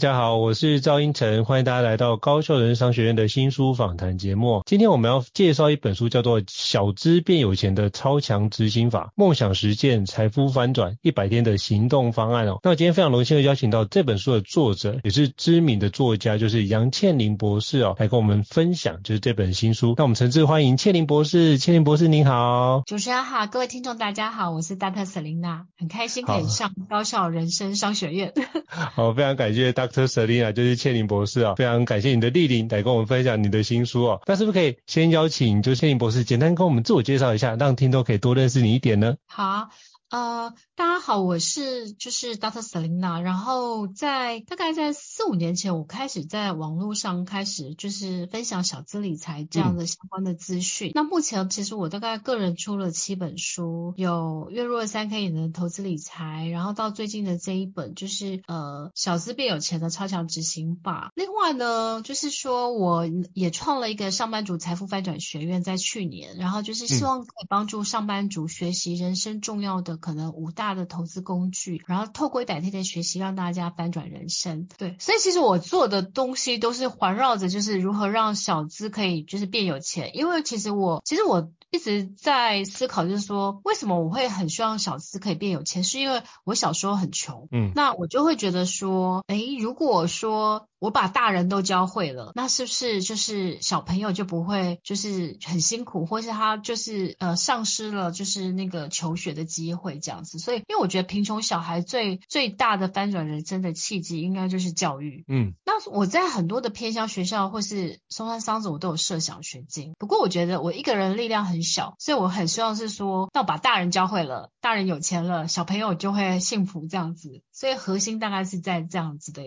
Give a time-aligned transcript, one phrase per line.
[0.00, 4.62] 家好，我是赵英成，欢迎大家来到高效人生商学院的新书访谈节目。
[4.64, 12.60] 今天我们要介绍一本书，叫做《小资变有钱的超强执行法：梦想实现，财富翻转一百天的行动方案》哦。
[12.62, 19.92] 那我今天非常荣幸的邀请到这本书的作者，也是知名的作家，就是杨倩玲博士哦，来跟我们分享就是这本新书。
[19.98, 22.84] 那我们诚挚欢迎倩玲博士，倩玲博士您好。
[22.86, 25.04] 主持人好，各位听众大家好，我是 Dr.
[25.04, 28.32] Selena，很开心可以上高校人生商学院。
[28.66, 29.74] 好，非常感谢。
[29.92, 30.06] Dr.
[30.06, 34.20] Selena 就是倩玲博士啊，非常感谢你的莅临来跟我们分享你的新书哦。
[34.26, 39.16] 那是不是可以先邀请就倩玲博士简单跟我们自我介绍一下，让听众可以多认识你一点呢？
[39.26, 39.68] 好。
[40.10, 42.62] 呃，大家好，我是就是 Dr.
[42.62, 50.88] Selina 然后在大概在四五年前，我开始在网络上开始就是分享小资理财这样的相关的资讯。
[50.88, 61.12] 嗯、那目前其实我大概个人出了七本书，有月入三 K 以内的投资理财，然后到最近的这一本就是呃小资变有钱的超强执行法。
[61.14, 69.99] 另外呢，就是说我也创了一个上班族财富翻转学院，在去年，然后就是希望可以帮助上班族学习人生重要的。
[70.00, 74.66] 可能五大的投资工具，然后透过一百天的学习，让大家翻转人生。
[74.78, 80.16] 对，所以其实我做的东西都是环绕着，就是如何让小资可以就是变有钱。
[80.16, 90.66] 因为其实我，其实我一直在思考，就是说为什么我会很希望小资可以变有钱，是因为我小时候很穷，嗯，那我就会觉得说，诶，如果说。
[90.80, 100.38] 我把大人都教会了，那是不是就是小朋友就不会就是很辛苦，或是他就是呃丧失了就是那个求学的机会这样子？
[100.38, 105.24] 所以，因为我觉得贫穷小孩最最大的翻转人生的契机，应该就是教育。
[105.28, 109.92] 嗯，那我在很多的偏乡学校或是松山桑子，我都有设奖学金。
[109.98, 117.42] 不过，我觉得我一个人力量很小，所以我很希望是说，那我把大人教会了，大人有钱了，小朋友就会幸福这样子。
[117.52, 119.42] 所以核心大概是在这样子的，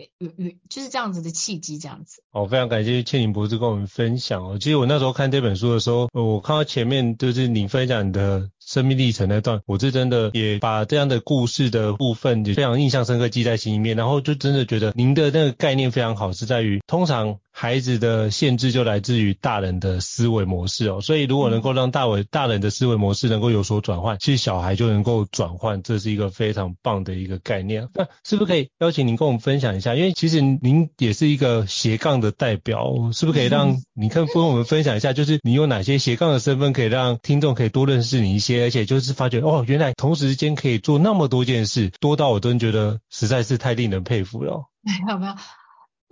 [0.70, 2.22] 就是这样子的契机这样子。
[2.32, 4.58] 哦，非常感谢倩玲博士跟我们分享哦。
[4.60, 17.40] 其实我那时候看这本书的时候，我看到前面就是你分享的生命历程那段，我是真的也把这样的故事的部分也非常印象深刻记在心里面，然后就真的觉得您的那个概念非常好，是在于通常。
[17.56, 27.88] 孩子的限制就来自于大人的思维模式哦，所以如果能够让大伟大人的思维模式能够有所转换，其实小孩就能够转换，这是一个非常棒的一个概念。
[27.94, 29.94] 那是不是可以邀请您跟我们分享一下？
[29.94, 44.66] 因为其实您也是一个斜杠的代表，是不是可以让你跟跟我们分享一下，就是你有哪些斜杠的身份，可以让听众可以多认识你一些，而且就是发觉哦，原来同时间可以做那么多件事，多到我真觉得实在是太令人佩服了。
[44.82, 45.34] 没有没有。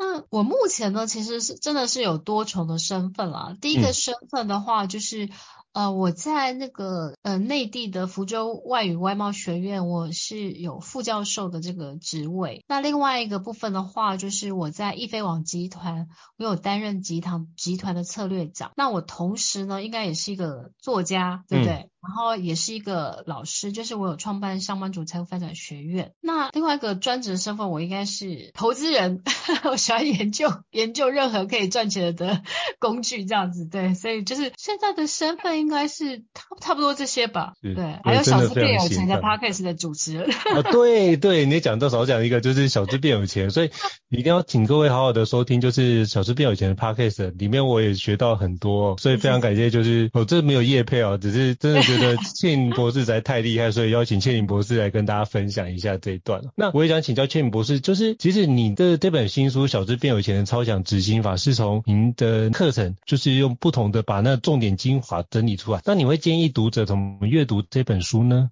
[0.03, 3.55] 那我目前呢，其实是真的是有多重的身份了。
[3.61, 5.29] 第一个身份的话，就是、嗯、
[5.73, 12.63] 呃，我在那个呃内地的福州外语外贸学院，我是有副教授的这个职位。
[12.67, 18.71] 那另外一个部分的话，就是我在易飞网集团，我有担任集团集团的策略长。
[18.75, 21.73] 那我同时呢，应该也是一个作家，对不对？
[21.73, 26.15] 嗯然后也是一个老师，就是我有创办上班族财务发展学院。
[26.19, 29.21] 那另外一个专职身份，我应该是投资人，
[29.69, 32.41] 我喜欢研究研究任何可以赚钱的
[32.79, 33.93] 工具，这样子对。
[33.93, 37.53] 所以就是现在的身份应该是差差不多这些吧。
[37.61, 40.27] 对，还有小资变有钱的 Podcast 的主持人。
[40.31, 43.69] 啊，对对，你讲到少讲一个，就是小资变有钱，所以
[44.09, 51.81] 一定要请各位好好的收听，就是小资变有钱的 Podcast 里面我也学到很多，所以非常感谢，就是我这没有业配哦，只是真的。
[51.91, 56.41] 觉得倩玲博士实在太厉害，所以邀请倩玲博士来跟大家分享一下这一段。
[56.55, 65.81] 那我也想请教倩玲博士，就是其实你的这本新书《小资变有钱的超强执行法》是从您的课程，就是用不同的把那重点精华整理出来。
[65.85, 68.49] 那你会建议读者怎么阅读这本书呢？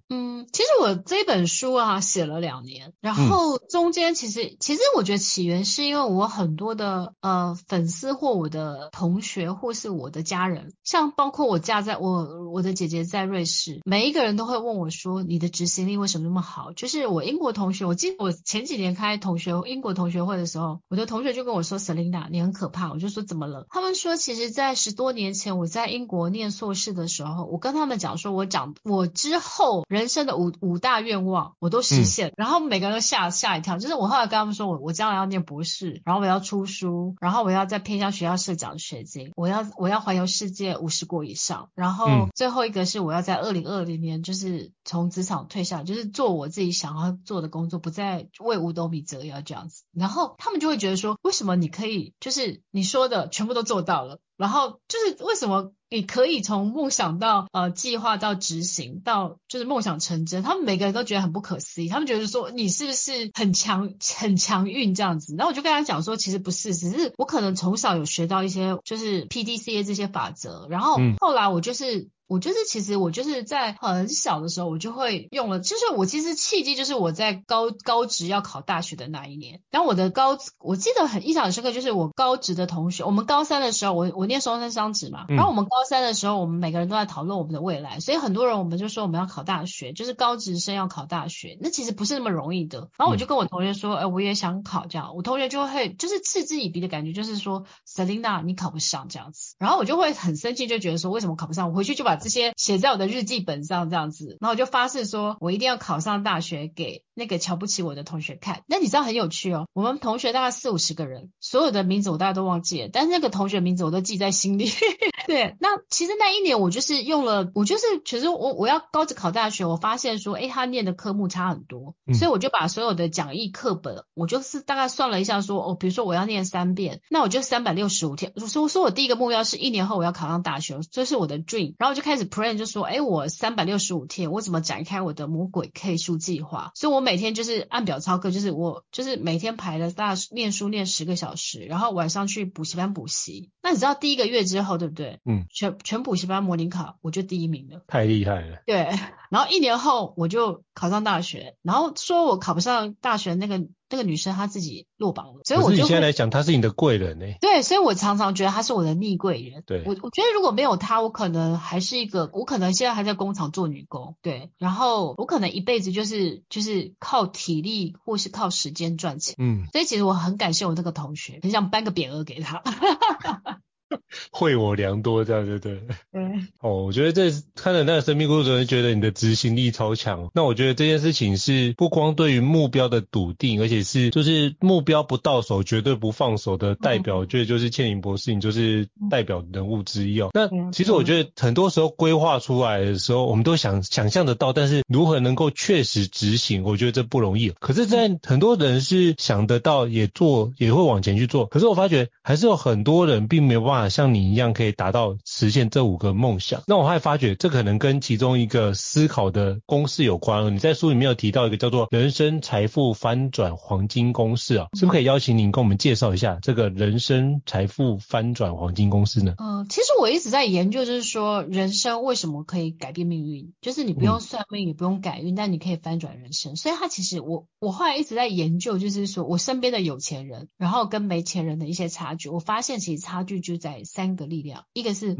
[0.96, 16.72] 这本书啊写了两年，然后中间其实、嗯、其实我觉得起源是因为我很多的呃粉丝或我的同学或是我的家人，像包括我嫁在我我的姐姐在瑞士，每一个人都会问我说，你的执行力为什么那么好？
[16.72, 23.66] 就是我英国同学，我记得我前几年开同学英国同学会的时候，我的同学就跟我说，Selina 你很可怕，我就说怎么了？
[23.70, 33.78] 他们说其实在十多年前我在英国念硕士的时候，我跟他们讲说我讲我之后人生的五五大愿望我都实现，嗯、然后每个人都吓吓一跳。
[33.78, 49.84] 就是我后来跟他们说我我将来要念博士，然后我要出书，然后我要在偏向学校设奖学金，我要我要环游世界五十国以上，然后最后一个是我要在二零二零年就是从职场退下，就是做我自己想要做的工作，不再为五斗米折腰这样子。
[49.92, 54.18] 然后他们就会觉得说，为什么你可以就是你说的全部都做到了？
[54.36, 65.34] 然后就是为什么你可以从梦想到呃计划到执行到就是梦想成真，他们每个人都觉得很不可思议，他们觉得说你是不是很强很强运这样子？
[65.36, 72.08] 然后我就跟他讲说，其实不是，只是我可能从小有学到一些就是 PDCA 这些法则，然后后来我就是。
[72.30, 75.58] 我就是，其实我就是在很小的时候，我就会用了。
[75.58, 79.60] 就是我其实契机就是我在高高职要考大学的那一年。
[79.72, 85.24] 然后我的高，我记得很印象很深刻，就是我高职的同学，我们高三的时候，我我念双生双职嘛。
[85.28, 92.90] 然后我们高三的时候，我们每个人都在讨论我们的未来，所以很多人我们就说我们要考大学，就是高职生要考大学，那其实不是那么容易的。
[92.96, 95.16] 然后我就跟我同学说，哎，我也想考这样。
[95.16, 99.56] 我同学就会就是嗤之以鼻的感觉，就是说，Selina 你考不上这样子。
[99.58, 101.68] 然后我就会很生气，就觉得说为什么考不上？
[101.70, 108.62] 我回去就把这些写在我的日记本上，这样子，然后我就发誓说，我一定要考上大学，给那个瞧不起我的同学看。
[108.66, 114.70] 那你知道很有趣哦，我们同学大概四五十个人，所有的名字我大概都忘记了，但是那个同学名字我都记在心里。
[115.26, 128.32] 对，那其实那一年我就是用了，我就是其实我我要高职考大学，我发现说，哎，他念的科目差很多，所以我就把所有的讲义课本，我就是大概算了一下说，哦，比如说我要念三遍，那我就三百六十五天。
[128.36, 132.60] 我说说我第一个目标是一年后我要考上大学，这是我的 dream，然后我就开始 plan。
[132.60, 136.72] 就说，哎，我三百六十五天，我怎么展开我的魔鬼 K 数计划？
[136.74, 143.50] 所以我每天就是按表操课，就是我就是每天排了大念书念十个小时，然后晚上去补习班补习。
[143.62, 145.20] 那你知道第一个月之后，对不对？
[145.24, 148.62] 嗯，全全补习班模拟考，我就第一名了，太厉害了。
[148.66, 148.88] 对，
[149.30, 153.66] 然后一年后我就考上大学，然后说我考不上大学那个。
[153.92, 157.38] 那个女生她自己落榜了，所以我就你现在来讲，她是你的贵人呢、欸。
[157.40, 159.64] 对，所以我常常觉得她是我的逆贵人。
[159.66, 164.14] 对，我我觉得如果没有她，我可能还是一个，我可能现在还在工厂做女工。
[164.22, 169.34] 对，然后我可能一辈子就是就是靠体力或是靠时间赚钱。
[169.38, 172.62] 嗯，所以其实我很感谢我那个同学，很想颁个匾额给他。
[174.30, 175.80] 惠我良多，这样对不对？
[176.12, 176.48] 嗯。
[176.60, 180.30] 哦，我觉得这看了那个生命故事，人觉得你的执行力超强。
[180.34, 187.18] 那我觉得这件事情是不光对于目标的笃定，而且是就是目标不到手绝对不放手的代表。
[187.18, 190.30] 我觉得就是倩影博士，你就是代表人物之一哦。
[190.34, 197.50] 那其实我觉得很多时候规划出来的时候，我们都想想象得到，但是如何能够确实执行，我觉得这不容易。
[197.58, 201.46] 可是，在很多人是想得到，也做，也会往前去做。
[201.46, 203.79] 可是我发觉还是有很多人并没有办法。
[203.88, 210.54] 像你一样可以达到实现这五个梦想，那我还发觉这可能跟其中一个思考的公式有关。
[210.54, 219.34] 你在书里面有提到一个叫做“人生财富翻转黄金公式”啊，是不是可以邀请您跟我们介绍一下这个人生财富翻转黄金公式呢？
[219.38, 226.56] 嗯，其实我一直在研究，就是说人生为什么可以改变命运，就是你不用算命，也不用改运，但你可以翻转人生。
[226.56, 233.69] 所以他其实我我后来一直在研究，就是说我身边的有钱人，然后跟没钱人的一些差距，我发现其实差距就在。
[233.84, 235.16] 三个力量，一个是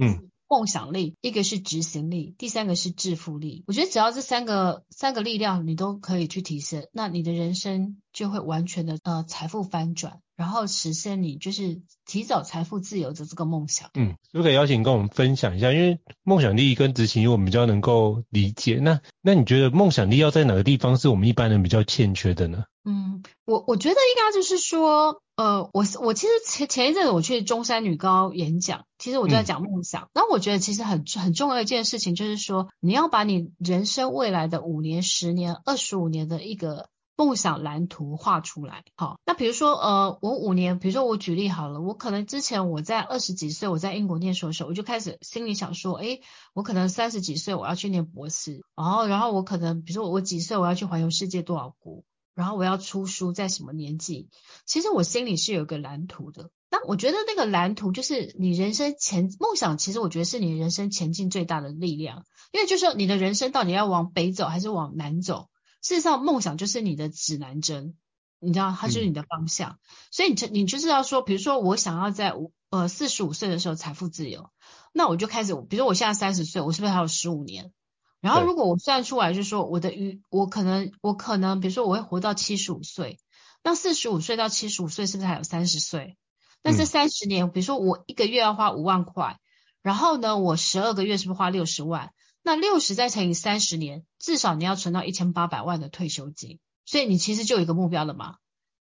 [0.49, 3.63] 梦想力，嗯、一个是执行力，第三个是致富力。
[3.67, 13.91] 我觉得只要这三个三个力量你都可以去提升，那你的人生就会完全的呃财富翻转，然后实现你就是提早财富自由的这个梦想。
[13.95, 18.79] 嗯，就可以邀请跟我们分享一下，因为梦想力跟执行力我们比较能够理解。
[18.83, 22.65] 那那你觉得梦想力要在哪个地方是我们一般人比较欠缺的呢？
[22.85, 25.23] 嗯，我我觉得应该就是说。
[25.37, 30.11] 呃，我我其实前前一阵子我去中山女高演讲，其实我就在讲梦想。
[30.13, 38.83] 那、嗯、我觉得其实很很重要的一件事情就是说，你要把你人生未来的五年、十年、二十五年的一个梦想蓝图画出来。
[38.97, 46.23] 好，那比如说呃，我五年，比如说我举例好了，我可能之前我在二十几岁我在英国念书的时候，我就开始心里想说，诶，
[46.55, 52.05] 我可能三十几岁我要去念博士，然后然后我可能比如说我几岁我要去环游世界多少国。
[52.33, 54.29] 然后我要出书，在什么年纪？
[54.65, 56.49] 其实我心里是有个蓝图的。
[56.71, 62.25] 那我觉得那个蓝图就是你人生前梦想，其实我觉得是你人生前进最大的力量。
[62.53, 65.49] 因为就是说你的人生到底要往北走还是往南走，
[65.83, 67.97] 事实上，梦想就是你的指南针，
[68.39, 69.71] 你知道，它就是你的方向。
[69.71, 69.79] 嗯、
[70.11, 74.51] 所以你就你就是要说，比如说我想要在五呃四十五岁的时候财富自由，
[74.93, 77.73] 那我就开始，比如说我现在三十岁，我是不是还有十五年？
[78.21, 83.19] 然后如果我算出来，就是说我的余，我可能我可能，比如说我会活到七十五岁，
[83.65, 86.19] 那四十五岁到七十五岁是不是还有三十岁？
[86.63, 89.39] 那这三十年，嗯、比如说我一个月要花五万块，
[89.81, 92.13] 然后呢，我十二个月是不是花六十万？
[92.43, 96.59] 那六十再乘以三十年，至少你要存到一千八百万的退休金。
[96.85, 98.37] 所以你其实就有一个目标了嘛？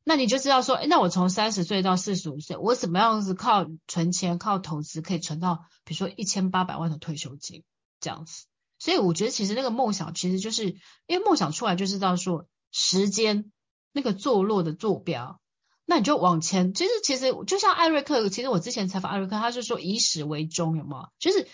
[0.05, 7.63] 那你就知道说，诶，那我从三十岁到四十五岁，我怎么样子靠存钱、靠投资可以存到，比如说一千八百万的退休金
[7.99, 8.45] 这样子。
[8.79, 13.51] 所以我觉得其实那个梦想其实就是因为梦想出来就知道说时间
[13.91, 15.41] 那个坐落的坐标，
[15.85, 16.73] 那你就往前。
[16.73, 21.09] 其实其实就像艾瑞克，其实我之前采访艾瑞克，他是说以始为终，有没有？
[21.19, 21.47] 就是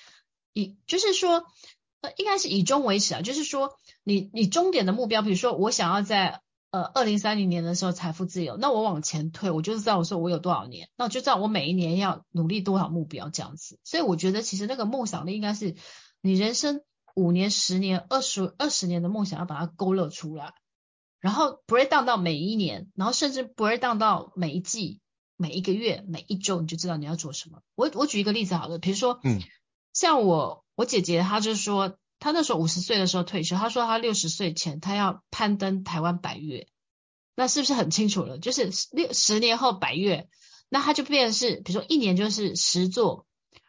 [0.54, 1.46] 以就是说
[2.18, 13.80] 应该是以终为始啊，就是说你你终点的目标，比如说我想要在呃二零三零年的时候财富自由，那我往前推，我就是知道我说我有多少年，那我就知道我每一年要努力多少目标这样子。
[13.84, 15.76] 所以我觉得其实那个梦想力应该是
[16.22, 16.82] 你人生。
[17.18, 20.54] 五年、十年、二十二十年的梦想要把它勾勒出来，
[21.22, 25.00] 然后 break down 到每一年，然后甚至 break down 到每一季、
[25.38, 27.62] 每一个月、每一周，你就知道你要做什么。
[27.76, 29.40] 我我举一个例子好了，比如说，嗯，
[29.96, 36.68] 像我我姐姐，她就说，她那时候五十岁的时候退休，她说她六十岁前她要攀登台湾百越，
[37.36, 38.38] 那是不是很清楚了？
[38.38, 40.30] 就是六十年后百越，
[40.70, 43.26] 那她就变成是，比如说一年就是十座，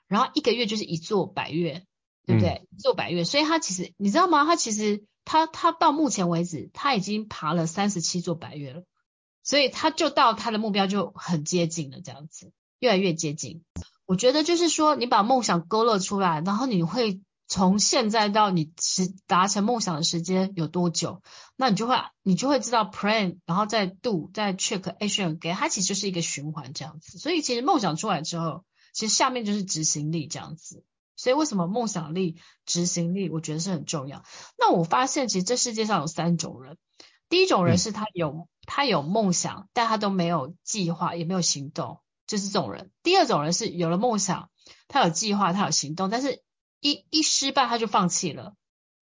[0.07, 1.87] 然后一个月就是一座百越。
[2.29, 2.67] 对不对？
[2.73, 4.45] 一座百越，所以她其实你知道吗？
[4.45, 8.83] 她其实她她到目前为止她已经爬了三十七座百越了，
[9.45, 13.63] 所以他就到他的目标就很接近了，这样子越来越接近。
[14.05, 21.23] 我觉得就是说，你把梦想勾勒出来，然后你会从现在到你实达成梦想的时间有多久，
[21.57, 27.19] 那你就会你就会知道 plan，然后再 do，再 check action again，它其实就是一个循环这样子。
[27.19, 30.85] 所以其实梦想出来之后，其实下面就是执行力这样子。
[31.19, 34.23] 所以为什么梦想力、执行力，我觉得是很重要。
[34.59, 36.77] 那我发现其实这世界上有三种人，
[37.31, 42.91] 第一种人是他有、嗯、他有梦想，但他都没有计划，也没有行动，就是这种人。
[43.03, 44.51] 第二种人是有了梦想，
[44.89, 46.43] 他有计划，他有行动，但是
[46.81, 48.55] 一一失败他就放弃了。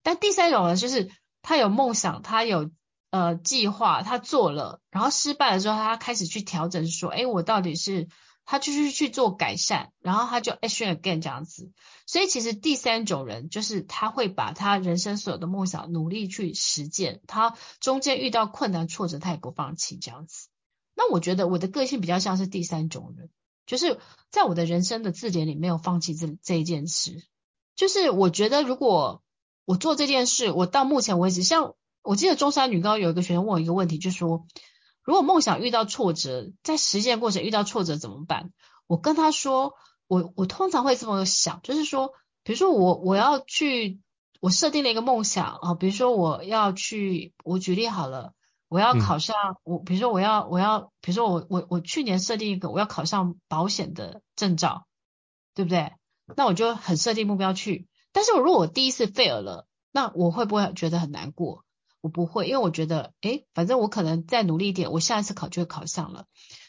[0.03, 2.71] 但第三种人就是他有梦想，他有
[3.09, 8.07] 呃计划，他做了，然后失败了之后，他开始去调整，说，诶，我到底是。
[8.47, 11.71] 他就是去做改善，然后他就 action again 这样子。
[12.05, 20.49] 所以其实第三种人就是他会把他人生所有的梦想努力去实践，他中间遇到困难挫折他也不放弃这样子。
[21.11, 23.29] 我觉得我的个性比较像是第三种人，
[23.65, 23.99] 就是
[24.31, 27.23] 在我的人生的字典里没有放弃这这一件事。
[27.75, 29.21] 就是我觉得如果
[29.65, 34.45] 我做这件事，我到目前为止，像我记得中山女高有一个学生问我一个问题，就说。
[35.07, 38.51] 如果梦想遇到挫折，在实践过程遇到挫折怎么办？
[38.87, 39.73] 我跟他说，
[40.07, 42.09] 我我通常会这么想，就是说，
[42.43, 43.99] 比如说我我要去，
[44.39, 48.33] 我设定了一个梦想啊，比如说我要去，我举例好了，
[48.75, 54.85] 我要考上，嗯、我比如说我要我要，比如说我我我去年设定一个我要考上保险的证照，
[55.53, 55.93] 对不对？
[56.35, 61.63] 那我就很设定目标去，但是我如果我第一次 fail 了，那我会不会觉得很难过？
[62.01, 66.25] 我不会，因为我觉得，诶，反正我可能再努力一点，我下一次考就会考上了。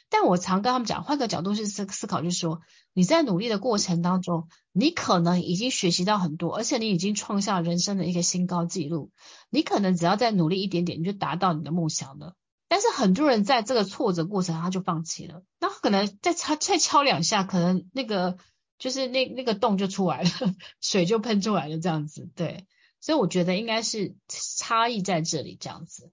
[0.09, 2.61] 但我常跟他们讲，换个角度去思思考，就是说
[2.93, 9.11] 你在努力的过程当中，你可能已经学习到很多，而且你已经创下人生的一个新高纪录。
[9.51, 12.35] 你可能只要再努力一点点，你就达到你的梦想了。
[12.69, 18.39] 但是很多人在这个挫折过程他就放弃了，那可能再敲再敲两下，可能那个
[18.79, 20.31] 就是那那个洞就出来了，
[20.81, 22.67] 水就喷出来了，这样子，对。
[22.99, 26.11] 所以我觉得应该是差异在这里这样子。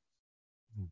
[0.77, 0.89] 嗯，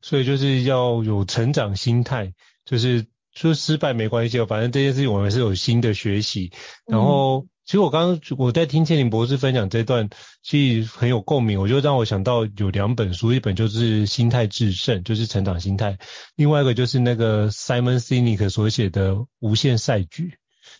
[0.00, 2.32] 所以就是要有成长心态，
[2.64, 6.52] 就是说失败没关系，反正这件事情我们是有新的学习。
[6.86, 10.10] 然后，其实我刚刚我在听千林博士分享这段，
[10.42, 15.94] 其实很有共鸣，我就让我想到有两本书，一本就是《心态制胜》，就是成长心态；
[16.34, 20.28] 另外一个就是那个 Simon Sinek 所写的《无限赛局》。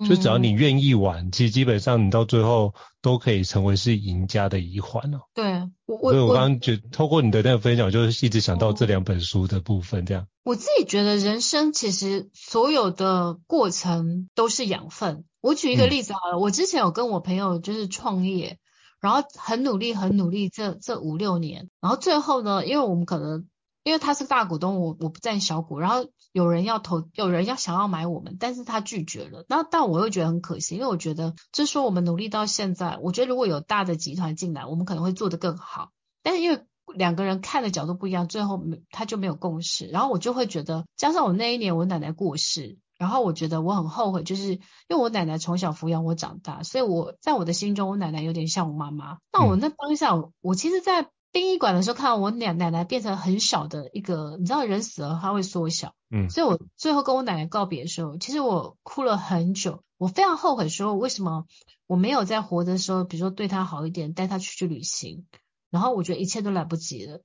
[0.08, 5.20] 就只要你愿意玩，嗯、其实基本上你到最后都可以成为是赢家的一环哦。
[5.34, 10.26] 对，我所以我刚刚就透过你的那个分享，就是一直想到这两本书的部分，这样。
[10.44, 15.24] 我自己觉得人生其实所有的过程都是养分。
[15.40, 18.58] 我举一个例子好了，嗯、我之前有跟我朋友就是创业，
[19.00, 23.46] 然后很努力很努力这这五六年，然后最后呢，因为我们可能。
[23.84, 29.44] 因为他是大股东，我我不占小股，然后有人要投，有人要想要买我们，但是他拒绝了。
[29.48, 35.90] 那但我又觉得很可惜，因为我觉得，就是说我们努力到现在，我觉得如果有大的集团进来，我们可能会做得更好。
[36.22, 39.86] 但是因为两个人看的角度不一样，最后没他就没有共识。
[39.88, 44.60] 然后我就会觉得，加上我那一年我奶奶过世，然后我觉得我很后悔，就是因
[44.90, 49.18] 为我奶奶从小抚养我长大，所以我在我的心中，我奶奶有点像我妈妈。
[49.32, 61.46] 那我那当下，我其实，在殡仪馆的时候看到我奶奶奶变成很小的一个，你知道人死了他会缩小，嗯，所以我最后跟我奶奶告别的时候，其实我哭了很久，我非常后悔说为什么
[61.86, 65.24] 我没有在活的时候，比如说对她好一点，带她出去旅行，
[65.70, 67.22] 然后我觉得一切都来不及了。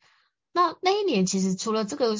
[0.53, 2.15] 那那一年其实除了这个，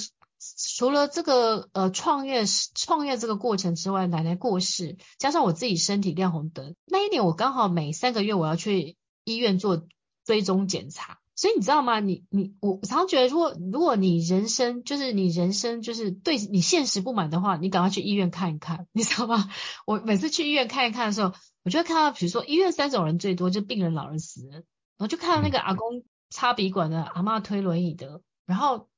[0.75, 2.43] 除了这个呃创业
[2.75, 9.87] 创业这个过程之外，奶奶过世，加上我自己身体亮红灯，那一年我刚好每三个月我要去医院做
[10.25, 11.19] 追踪检查。
[11.37, 11.99] 所以你知道吗？
[11.99, 19.47] 你你我常常觉得，如果如果你人生就是你人生就是对你现实不满的话，你赶快去医院看一看，你知道吗？
[19.85, 21.31] 我每次去医院看一看的时候，
[21.63, 24.63] 我就会看到，比如说医院三种人最多，就病人、老人、死人，然
[24.97, 28.89] 后就看到那个阿公插鼻管的，阿嬷推轮椅的，然后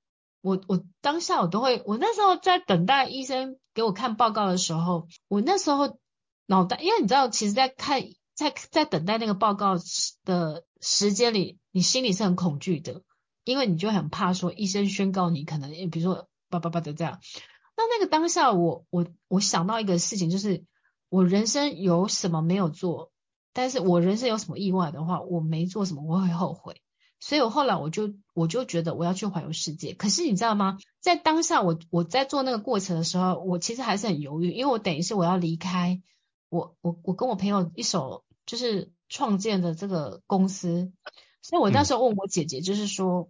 [0.42, 6.00] 我我当下我都会，我那时候在等待医生给我看报告的时候，我那时候
[6.46, 8.02] 脑袋，因为你知道，其实在看
[8.34, 9.76] 在在等待那个报告
[10.24, 11.58] 的时间里。
[11.72, 13.04] 你心里是很恐惧的，
[13.44, 17.20] 因为你就很怕说医生宣告你可能，比如说叭叭叭的这样。
[17.78, 20.66] 那那个当下我，我我我想到一个事情，就是
[21.10, 23.12] 我人生有什么没有做，
[23.54, 26.82] 但是我人生有什么意外的话，我没做什么，我会后悔。
[27.20, 29.94] 所以我后来我就我就觉得我要去环游世界。
[29.94, 30.80] 可是你知道吗？
[31.00, 36.02] 在当下我我在做那个过程的时候，我其实还是很犹豫，因为我等于是我要离开
[36.50, 40.94] 我我我跟我朋友一手就是创建的这个公司。
[41.42, 43.30] 所以我那时候问我姐姐，就是说，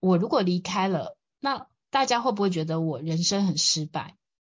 [0.00, 4.16] 我如果离开了，那大家会不会觉得我人生很失败？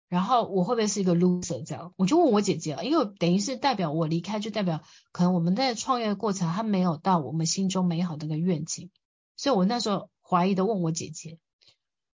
[0.09, 1.65] 然后我会不会是一个 loser？
[1.65, 8.91] 这样，我就问我姐姐，因为等于是代表我离开，就代表可能我们在创业的过程还没有到我们心中美好的一个愿景。
[9.37, 11.39] 所以我那时候怀疑的问我姐姐，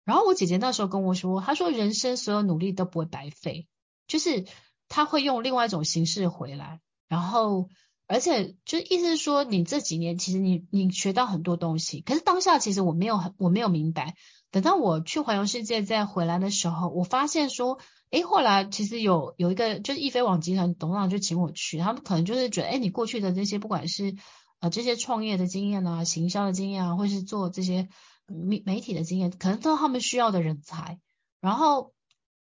[0.04, 3.68] 然后我姐姐那时候跟我说，她说人生所有努力都不会白费，
[4.08, 4.46] 就是
[4.88, 6.80] 她会用另外一种形式回来，
[7.10, 7.68] 然后。
[8.08, 14.14] 而且就意思是说，你这几年其实你你学到很多东西，可是当下其实我没有很我没有明白。
[14.52, 17.80] 等到我去环游世界再回来的时候，我发现说，
[18.12, 24.16] 诶，后来其实有有一个就是易飞网集团董事长就请我去，他们可能就是觉得，诶，你过去的这些不管是
[24.60, 27.90] 呃这些创业的经验啊、行销的经验啊，或是做这些
[28.28, 31.00] 媒媒体的经验，可能都是他们需要的人才，
[31.42, 31.95] 然后。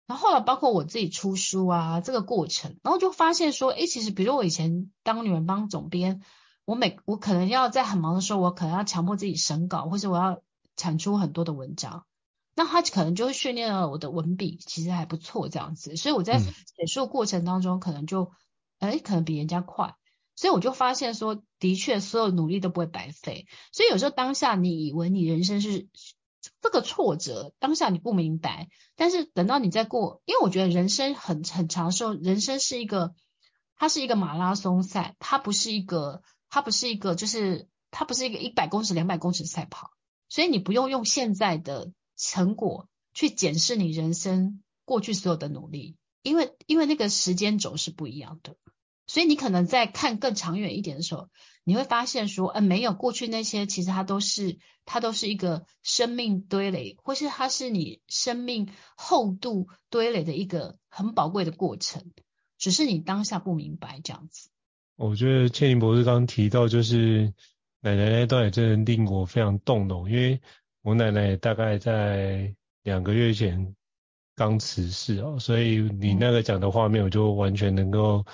[0.07, 6.21] 然后后来包括我自己出书啊，这个过程，然后就发现说，哎，其实比如我以前当女人帮总编，
[6.63, 10.43] 我每我可能要在很忙的时候，我可能要强迫自己审稿，或者我要
[10.75, 12.05] 产出很多的文章，
[12.55, 18.31] 那他可能就会训练了我的文笔，其实还不错这样子，所以我在写书过程当中可能就，
[18.77, 19.95] 诶，可能比人家快，
[20.35, 25.87] 所以我就发现说，的确所有努力都不会白费，所以有时候当下你以为你人生是。
[26.61, 33.13] 这个挫折当下你不明白，但是等到你再过，因为我觉得人生很很长寿，人生是一个，
[33.75, 39.91] 它是一个马拉松赛，它不是一个，它不是一个，就是它不是一个一百公尺、两百公尺赛跑，
[40.29, 48.55] 所以你不用用现在的成果去检视你人生过去所有的努力，因为因为那个时间轴是不一样的，
[49.07, 51.29] 所以你可能在看更长远一点的时候。
[51.67, 62.11] 你会发现说，呃，没有过去那些，其实它都是，它都是一个生命堆垒，或是它是你生命厚度堆垒的一个很宝贵的过程，
[62.59, 64.51] 只是你当下不明白这样子。
[64.95, 67.33] 我觉得千灵博士刚刚提到，就是
[67.81, 70.39] 奶奶那段也真的令我非常动容，因为
[70.83, 73.75] 我奶奶大概在两个月前
[74.35, 78.25] 刚辞世哦，所以你那个讲的画面，我就完全能够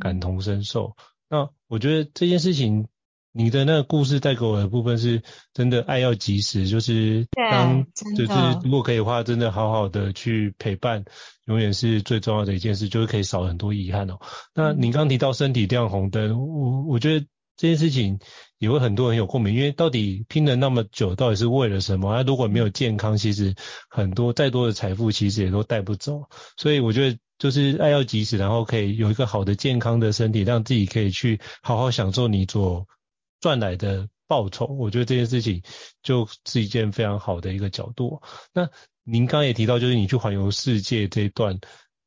[0.00, 0.94] 感同身受。
[0.96, 2.88] 嗯那我觉得这件事情，
[3.30, 5.22] 你的那个故事带给我的部分是
[5.54, 8.32] 真的爱要及时，就是当就是
[8.64, 11.04] 如果可以的话，真的好好的去陪伴，
[11.44, 14.18] 永远是最重要的一件事，就是可以少很多遗憾哦。
[14.56, 17.24] 那你刚提到身体亮红灯，我我觉得
[17.60, 18.18] 这件事情
[18.56, 22.14] 也会很多人有共鸣，因为到底拼了那么久，到底是为了什么？
[22.16, 23.54] 那如果没有健康，其实
[23.90, 26.22] 很多再多的财富其实也都带不走。
[26.56, 27.18] 所以我觉得。
[27.40, 32.86] 就是爱要及时，然后可以有一个好的健康的身体，让自己可以去好好享受你所
[33.40, 34.66] 赚来的报酬。
[34.66, 35.62] 我觉得这件事情
[36.02, 38.20] 就是一件非常好的一个角度。
[38.52, 38.68] 那
[39.04, 41.58] 您刚刚也提到，就是你去环游世界这一段，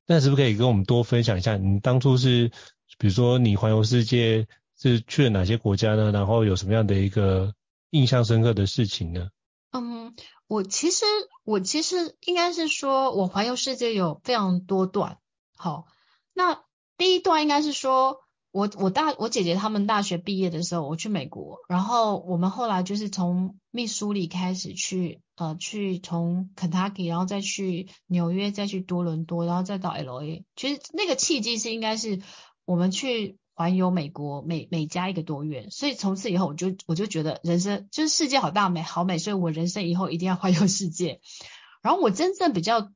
[0.05, 1.57] 那是不是可以跟我们多分享一下？
[1.57, 2.51] 你当初是，
[2.99, 4.47] 比如说你环游世界
[4.91, 6.11] 是去了哪些国家呢？
[6.11, 7.55] 然后有什么样的一个
[7.91, 9.29] 印象深刻的事情呢？
[9.71, 10.13] 嗯，
[10.47, 11.05] 我其实
[11.45, 15.19] 我其实应该是说，我环游世界有非常多段。
[15.55, 15.85] 好，
[16.33, 16.63] 那
[16.97, 18.17] 第一段应该是说，
[18.51, 30.43] 我我大我姐姐他们大学毕业的时候，我去美国，然后我们后来就是从密苏里开始去，呃，去从肯塔基，然后再去纽约，再去多伦多，然后再到 LA。
[30.55, 32.21] 其实那个契机是应该是
[32.65, 41.21] 我们去环游美国每每家一个多月，所以从此以后我就我就觉得人生就是世界好大美好美，所以我人生以后一定要环游世界。
[41.81, 42.91] 然后我真正比较。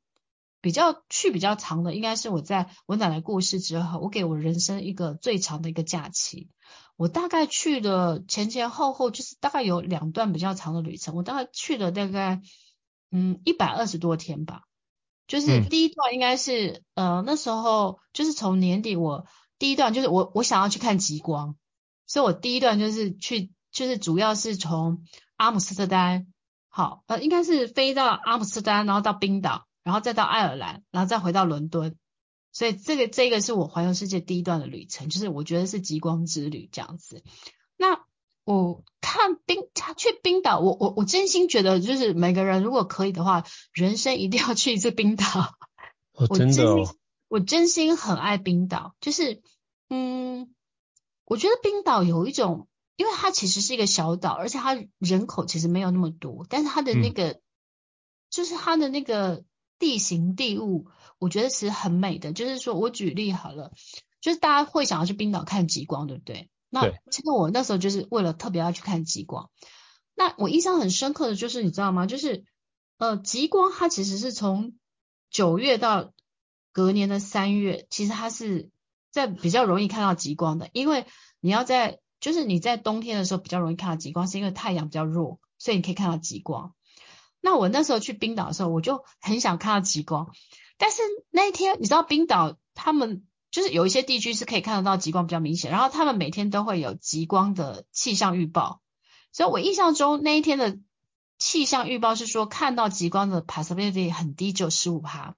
[0.60, 6.50] 比较去比较长的，应该是我在我奶奶过世之后，我给我人生一个最长的一个假期。
[6.98, 11.16] 我大概去了前前后后，就是大概有两段比较长的旅程。
[11.16, 12.42] 我大概去了大概
[13.12, 14.64] 嗯一百二十多天吧。
[15.28, 19.28] 就是第一段应该是、嗯、呃那时候就是从年底我
[19.60, 21.56] 第一段就是我我想要去看极光，
[22.06, 25.04] 所以我第一段就是去就是主要是从
[25.36, 26.28] 阿姆斯特丹，
[26.68, 29.66] 好呃应该是飞到阿姆斯特丹，然后到冰岛。
[29.84, 31.96] 然后再到爱尔兰，然后再回到伦敦，
[32.52, 37.24] 所以这个这个是我环游世界第一段的旅程，就是我觉得是极光之旅这样子。
[37.78, 38.02] 那
[38.44, 45.26] 我看冰，他去冰岛，我我我真心觉得，就是每个人如果可以的话，人生一定要去一次冰岛。
[46.12, 46.94] 哦，真的哦。
[47.28, 49.42] 我真心很爱冰岛，就是
[49.90, 50.54] 嗯，
[51.26, 57.42] 我觉得冰岛有一种，因为它其实是一个小岛，而且它人口其实没有那么多，但是它的那个，嗯、
[58.30, 59.44] 就是它的那个。
[59.80, 60.88] 地形地物，
[61.20, 62.34] 我觉得其实很美的。
[62.34, 63.72] 就是说我举例好了，
[64.22, 66.50] 就是大家会想要去冰岛看极光，对不对？
[66.72, 69.52] 那其实我那时候就是为了特别要去看极光。
[70.16, 72.08] 那我印象很深刻的就是你知道吗？
[72.08, 72.44] 就是
[72.98, 74.74] 呃，极光它其实是从
[75.30, 76.12] 九月到
[76.78, 78.70] 隔年的三月，其实它是
[79.10, 81.08] 在比较容易看到极光的，因为
[81.40, 86.76] 你要在就是你在冬天的时候比较容易看到极光，是因为太阳比较弱，所以你可以看到极光。
[87.42, 90.32] 那我那时候去冰岛的时候，我就很想看到极光，
[90.78, 98.82] 但是那一天你知道冰岛他们就是有一些地区是可以看得到极光比较明显，然后他们每天都会有极光的气象预报，
[99.32, 100.78] 所以我印象中那一天的
[101.40, 105.36] 气象预报是说看到极光的 possibility 很低，就十五趴，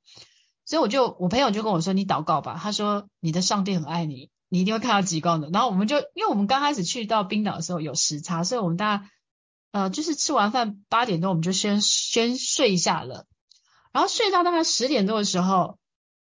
[0.70, 5.50] 所以我就我朋友就跟我说，你祷告吧，他说你的上帝很爱你，你一定会看到极光的。
[5.50, 9.10] 然后我们就因为我们刚开始去到冰岛的时候有时差，所以我们大家。
[9.72, 13.28] 呃，就是吃完饭八点多，我们就先先睡一下了，
[13.92, 15.78] 然后睡到大概十点多的时候，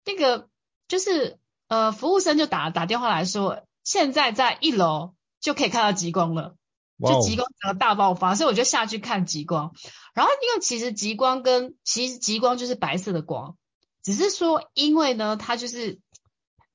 [0.05, 0.49] 那个
[0.88, 1.38] 就是
[1.69, 6.57] 呃服务生就打打电话来说，现在在一楼就可以看到极光了，
[6.99, 9.77] 就极光整个大爆发，所以我就下去看极光。
[10.12, 13.57] 然后因为其实极光跟其实极光就是白色的光，
[14.03, 16.01] 只是说因为呢，它就是。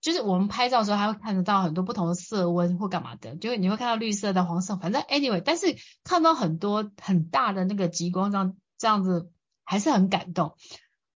[0.02, 9.32] 就是我们拍照的时候，还会看得到很多不同的色温或干嘛的，就是你会看到绿色的、黄色，反正 anyway，但是看到很多很大的那个极光，这样这样子
[9.64, 10.58] 还是很感动。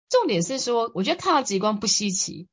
[0.10, 2.48] 重点是说，我觉得看到极光不稀奇，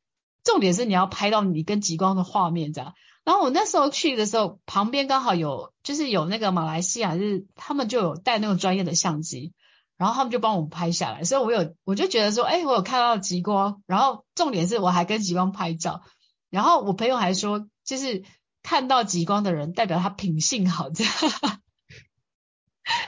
[0.44, 2.92] 重点是你要拍到你跟极光的画面这样。
[3.24, 9.54] 然后我那时候去的时候，旁边刚好有就是有那个马来西亚就是，他们就有带那种专业的相机，
[9.96, 16.02] 然后他们就帮我们拍下来，所以我有我就觉得说，哎，我有看到极光，然后重点是我还跟极光拍照。
[16.50, 18.24] 然后我朋友还说，就是
[18.62, 21.12] 看到极光的人代表他品性好，这样。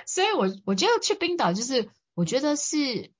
[0.07, 3.12] 所以我我觉得去冰岛就是，我觉得是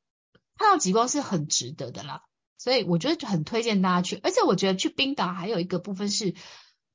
[0.57, 2.23] 看到极光是很值得的啦。
[2.57, 6.35] 所以我觉得很推荐大家去，而且我觉得去冰岛还有一个部分是，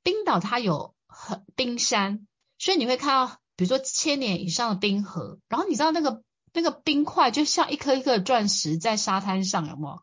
[0.02, 2.26] 冰岛它有很冰山，
[2.58, 6.23] 所以你会看到，比如说千年以上的冰河，然后你知道那个
[6.54, 10.02] 那个冰块就像一颗一颗的钻石在沙滩上，有没有？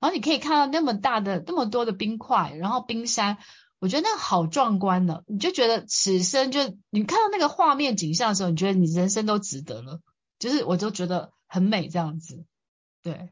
[0.00, 3.36] 然后你可以看到那么大的、那么多的冰块，然后冰山，
[3.80, 10.00] 我觉得那个好壮观的，你就觉得此生就你看到那个画面景象的时候，你觉得你人生都值得了，
[10.38, 12.44] 就是我就觉得很美这样子。
[13.02, 13.30] 对，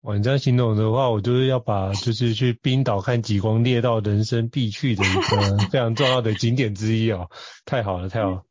[0.00, 7.30] 哇，你这样形容的话，我就是要把就是去冰岛看极光列到人生必去的一个 非常重要的景点之一哦，
[7.66, 8.42] 太好了，太好了。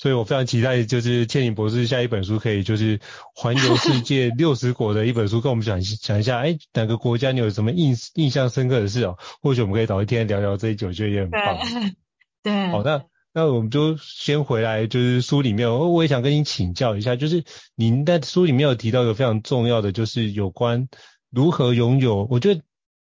[0.00, 2.98] 所以我非常期待，就是倩影博士下一本书可以就是
[3.34, 9.18] 环游世界 六十国的一本书，跟我们讲讲一下，哎，哪个国家你有什么印印象深刻的事哦？
[9.42, 11.58] 或许我们可以找一天聊聊这一集，我觉得也很棒。
[12.42, 20.88] 对，好，那那我们就先回来，就是书里面，我也想跟你请教一下，就是您在书里面有提到一个非常重要的，就是有关
[21.30, 22.62] 如何拥有，我觉得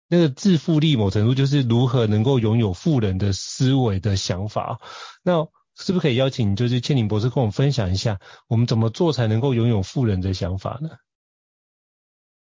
[0.07, 4.79] 那个自富力某程度就是如何能够拥有富人的思维的想法。
[5.23, 5.45] 那
[5.77, 10.89] 是不是可以邀请就是千玲博士跟我们分享一下，我们怎么做才能够拥有富人的想法呢？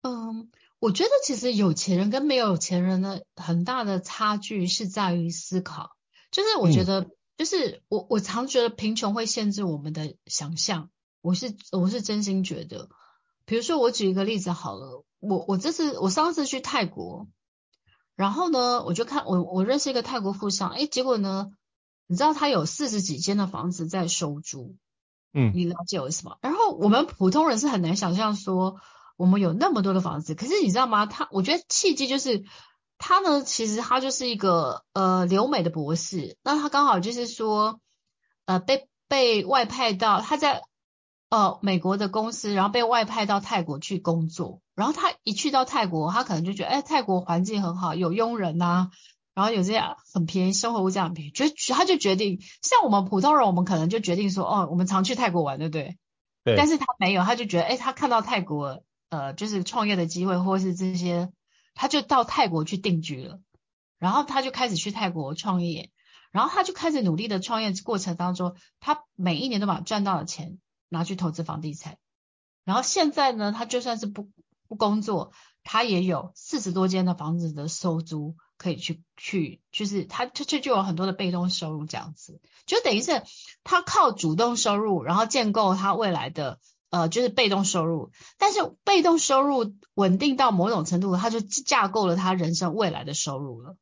[0.03, 5.95] 嗯，我觉得其实有钱人跟没有钱人的很大的差距是在于思考。
[6.31, 10.89] 就是我觉得，嗯、就是我我常觉得贫穷会限制我们的想象。
[11.21, 12.89] 我是我是真心觉得，
[13.45, 17.27] 比如说我举一个例子好了，我我这次我上次去泰国，
[18.15, 21.49] 然后呢，我就看我我认识一个泰国富商，哎，结果呢，
[22.07, 24.75] 你知道他有四十几间的房子在收租，
[25.33, 26.37] 嗯，你了解我意思吗？
[26.41, 28.77] 然后我们普通人是很难想象说
[29.17, 31.05] 我们有那么多的房子，可是你知道吗？
[31.05, 32.43] 他我觉得契机就是
[32.97, 37.79] 他呢，其实他就是一个呃留美的博士，那他刚好就是说
[38.45, 40.61] 呃被被外派到他在。
[41.29, 48.91] 呃，美国的公司，然后被外派到泰国去工作，然后他一去到泰国，他可能就觉得，哎，泰国环境很好，有佣人呐、啊，
[49.35, 55.97] 然后有这样很便宜，生活物价很便宜，决他就决定，像我们普通人，我们可能就决定说，哦，我们常去泰国玩，对不对？
[56.43, 56.55] 对。
[56.55, 61.29] 但是他没有，他就觉得，哎，他看到泰国，呃，就是创业的机会，或是这些，
[61.75, 63.39] 他就到泰国去定居了，
[63.99, 65.91] 然后他就开始去泰国创业，
[66.31, 70.57] 然后他就开始努力的创业过程当中，他每一年都把赚到的钱。
[70.87, 71.97] 拿去投资房地产，
[72.63, 74.29] 然后现在呢，他就算是不
[74.67, 83.23] 不工作，他也有四十多间的房子的收租可以去去，就是他他就就有很多的被动收入这样子，就等于是
[83.63, 93.75] 他靠主动收入，然后建构他未来的呃就是被动收入，但是被动收入稳定到某种程度，他就架构了他人生未来的收入了。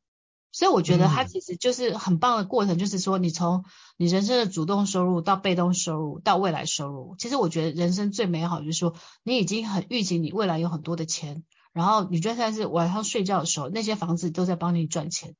[0.50, 3.64] 所以我觉得他其实就是很棒的过程，就是说你从
[3.96, 11.42] 你人生的主动收入到被动收入到未来收入，其实我觉得人生最美好就是说你已经很预计你未来有很多的钱，
[11.74, 15.36] 然后你就算是晚上睡觉的时候，那些房子都在帮你赚钱。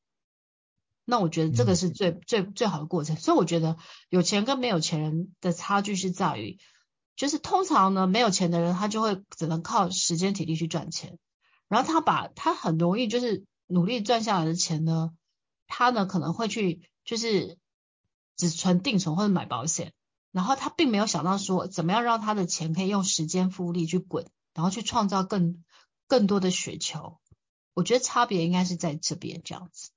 [1.06, 3.16] 那我觉得这个是最最最好的过程。
[3.16, 3.78] 所以我觉得
[4.10, 6.58] 有钱跟没有钱人的差距是在于，
[7.16, 11.18] 就是通常呢没有钱的人他就会只能靠时间体力去赚钱，
[11.68, 13.46] 然后他把他很容易就是。
[13.66, 15.12] 努力赚下来的钱呢，
[15.66, 17.56] 他呢可能会去就是
[18.36, 19.94] 只存定存或者买保险，
[20.32, 25.64] 然后他并没有想到说怎么样让他的钱可以用时间复利去滚，然后去创造更
[26.06, 27.18] 更多的雪球。
[27.74, 29.90] 我觉得差别应该是在这边这样子。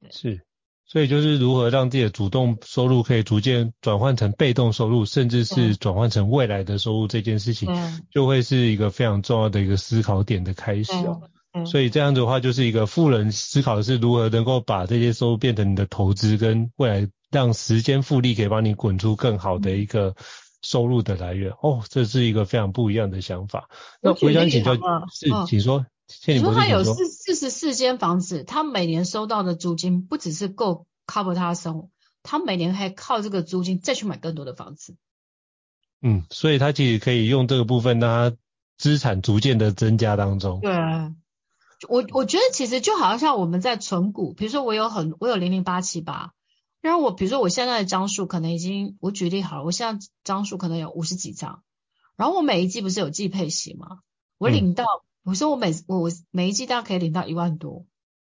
[0.00, 0.10] 对。
[0.10, 0.46] 是，
[0.86, 7.68] 所以就是如何让自己的主动收入可以逐渐转换成被动收入，甚至是转换成未来的收入这件事情，
[8.10, 11.20] 就会是一个非常重要的一个思考点的开始哦。
[11.66, 20.14] 所以这样子的话，就是一个富人思考的是如何能够把这些收入变成你的投资，跟未来让时间复利可以帮你滚出更好的一个
[20.62, 21.52] 收入的来源。
[21.62, 23.68] 哦，这是一个非常不一样的想法。
[24.00, 24.74] 那我想请教，
[25.12, 25.86] 是，请说。
[26.26, 31.90] 你说他有四四十四间房子，他每年收到的租金不只是够 cover 他的生活，
[32.22, 34.96] 他每年还靠这个租金再去买更多的房子。
[36.00, 38.36] 嗯，所以他其实可以用这个部分让他
[38.78, 40.60] 资产逐渐的增加当中。
[40.60, 40.72] 对。
[41.88, 46.32] 我我觉得其实就好像像我们在存股，比如说我有很我有零零八七八，
[46.80, 51.62] 然后我比如说我现在的张数可能已经我举例好了，我现在张数可能有五十几张，
[52.16, 54.00] 然后我每一季不是有季配息吗？
[54.38, 57.86] 我领到，嗯、我说我每我我每一季大概可以领到一万多，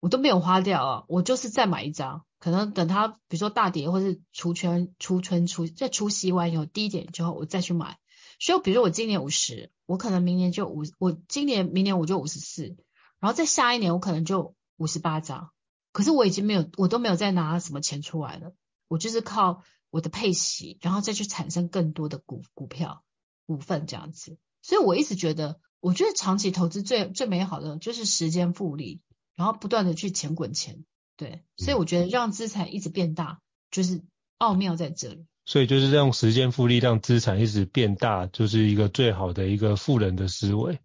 [0.00, 7.98] 我都没有花掉啊，我就是再买一张，可能等它比如说大跌或是除权除春除在除息完以后低一点之后我再去买，
[8.38, 12.76] 所以比如说我今年五十，我可能明年就五，我今年明年我就五十四。
[13.20, 15.50] 然后再下一年我可能就五十八张，
[15.98, 18.54] 可是我已经没有，我都没有再拿什么钱出来了，
[18.86, 23.02] 我就是靠我的配息，然后再去产生更多的股股票
[23.48, 24.38] 股份这样子。
[24.62, 29.00] 所以我一直觉得，我觉得长期投资最最美好的就是时间复利，
[29.34, 30.84] 然后不断的去钱滚钱。
[31.16, 33.40] 对，所以我觉得让资产一直变大，
[33.72, 34.04] 就是
[34.36, 35.26] 奥妙在这里。
[35.46, 40.78] 所以就是用时间复利让资产一直变大，就是一个最好的一个富人的思维。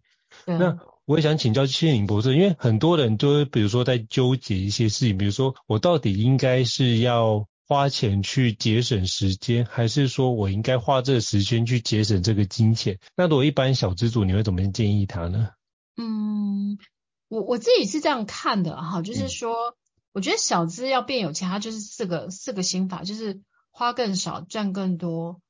[0.44, 0.58] 对。
[0.58, 12.98] 那我也想请教谢颖博士，因为很多人都比如说在纠结一些事情，比如说我到底应该是要花钱去节省时间，还是说我应该花这个时间去节省这个金钱？
[13.16, 15.50] 那如果一般小资主，你会怎么建议他呢？
[15.96, 16.78] 嗯，
[17.28, 19.76] 我我自己是这样看的哈，就是说，
[20.12, 25.42] 我觉得小资要变有钱，它就是四个四个心法，就是花更少赚更多，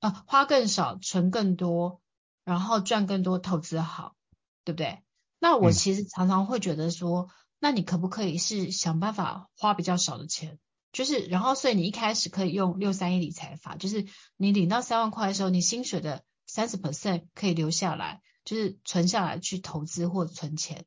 [0.00, 2.02] 啊，花更少存更多，
[2.44, 4.14] 然后赚更多投资好。
[4.70, 5.02] 对不对？
[5.38, 7.28] 那我其实常常会觉得说，嗯、
[7.58, 10.58] 那你可不可以是想办法花比较少的钱？
[10.92, 14.06] 就是，然后所以你一开始可以用六三一理财法，就是
[14.36, 20.84] 你领到三万块的时候，你薪水的三十 percent 可以留下来，就是存下来去投资或存钱，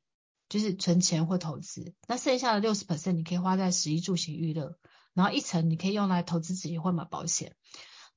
[0.49, 1.93] 就是存钱或投资。
[2.07, 4.77] 那剩下的六十 percent 你可以花在食衣住行娱乐，
[5.13, 7.55] 然后一层你可以用来投资自己或买保险。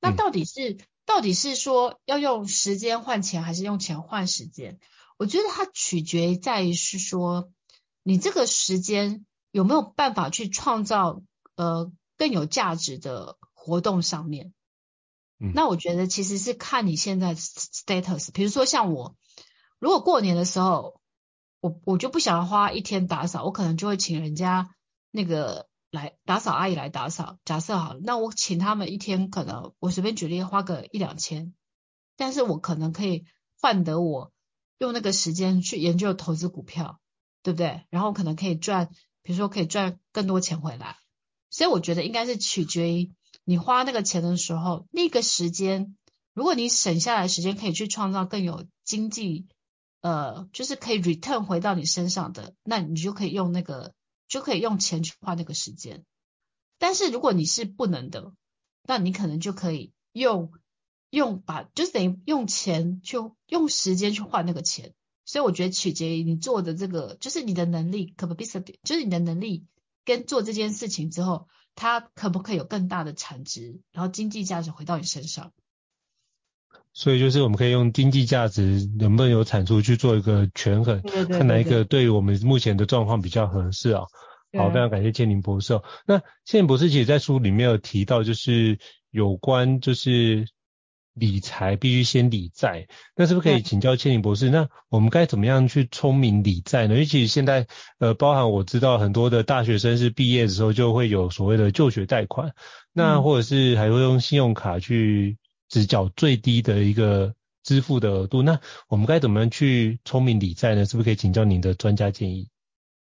[0.01, 4.77] 那到底是、嗯、到底是说要用时间换钱，还是用钱换时间？
[5.17, 7.51] 我觉得它取决在于是说，
[8.03, 11.21] 你这个时间有没有办法去创造
[11.55, 14.53] 呃更有价值的活动上面。
[15.39, 15.51] 嗯。
[15.55, 19.15] 那我觉得其实是看你现在 status，比如说像我，
[19.79, 21.01] 如果过年的时候
[21.59, 24.69] 我我就不想花一天打扫，我可能就会请人家
[25.09, 27.39] 那个来打扫阿姨来打扫。
[27.43, 31.55] 假设好了，那我请他们一天，可能我随便举例花个一两千，
[32.15, 33.25] 但是我可能可以
[33.59, 34.31] 换得我
[34.79, 36.99] 用那个时间去研究投资股票，
[37.43, 37.83] 对不对？
[37.89, 38.89] 然后可能可以赚，
[39.21, 40.97] 比如说可以赚更多钱回来。
[41.49, 43.13] 所以我觉得应该是取决于
[43.43, 45.95] 你花那个钱的时候，那个时间，
[46.33, 49.47] 如果你省下来时间可以去创造更有经济。
[49.99, 53.93] 呃，就是可以 return 回到你身上的，那你就可以用那个，
[54.27, 56.05] 就可以用钱去换那个时间。
[56.77, 58.31] 但是如果你是不能的，
[58.83, 60.51] 那你可能就可以用
[61.09, 63.17] 用把，就是等于用钱去
[63.47, 64.93] 用时间去换那个钱。
[65.25, 68.47] 所以我觉得取决于你做的这个，就是你的能力可不可以，
[68.83, 69.65] 就是你的能力
[70.05, 75.51] 跟做这件事情之后，它可不可以有更大的产值，然后经济价值回到你身上。
[76.93, 84.03] 所以就是我们可以用经济价值能不能有产出去做一个权衡，对对对对，看哪一个对于我们目前的状况比较合适啊。
[84.57, 85.83] 好，非常感谢千林博士哦。
[86.05, 88.79] 那千林博士其实在书里面有提到，就是
[89.11, 90.47] 有关就是
[91.19, 94.49] 理财必须先理债，那是不是可以请教千里博士？
[94.49, 96.93] 那我们该怎么样去聪明理债呢？
[96.93, 97.67] 因为其实现在
[97.99, 102.53] 呃，包含我知道很多的大学生是毕业的时候就会有所谓的就学贷款，
[102.93, 105.37] 那或者是还会用信用卡去。
[105.69, 110.85] 只缴最低的一个支付的额度，那我们该怎么样去聪明理债呢？
[110.85, 112.47] 是不是可以请教您的专家建议？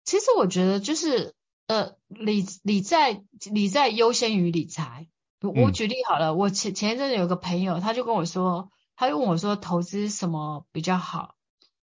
[0.04, 1.32] 其实我觉得就是
[1.68, 5.08] 呃理理债理债优先于理财。
[5.40, 11.36] 我我举例好了，嗯、我前前一阵子有个朋友，他就跟我说，他就问我说投资什么比较好？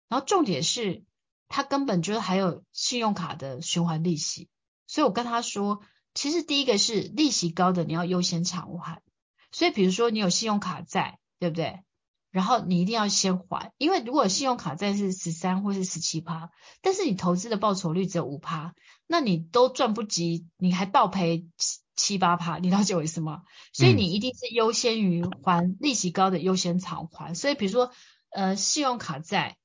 [0.09, 1.05] 然后重点是
[1.49, 4.49] 他根本就是还有信用卡的循环利息，
[4.87, 5.81] 所以我跟他说，
[6.15, 9.03] 其实第一个是利息高的你要优先偿还。
[9.53, 11.81] 所以，比如说你有信用卡债，对不对？
[12.31, 18.75] 然后你一定要先还，因为如果信用卡债是十三或是十七趴，但是你投资的报酬率只有五趴，
[19.07, 23.43] 那你都赚不及，你还倒赔七七八趴，你了解我意思吗？
[23.73, 27.35] 所以你一定是优先于还利息高的优先偿还。
[27.35, 27.91] 所以，比如说
[28.31, 29.57] 呃，信用卡债、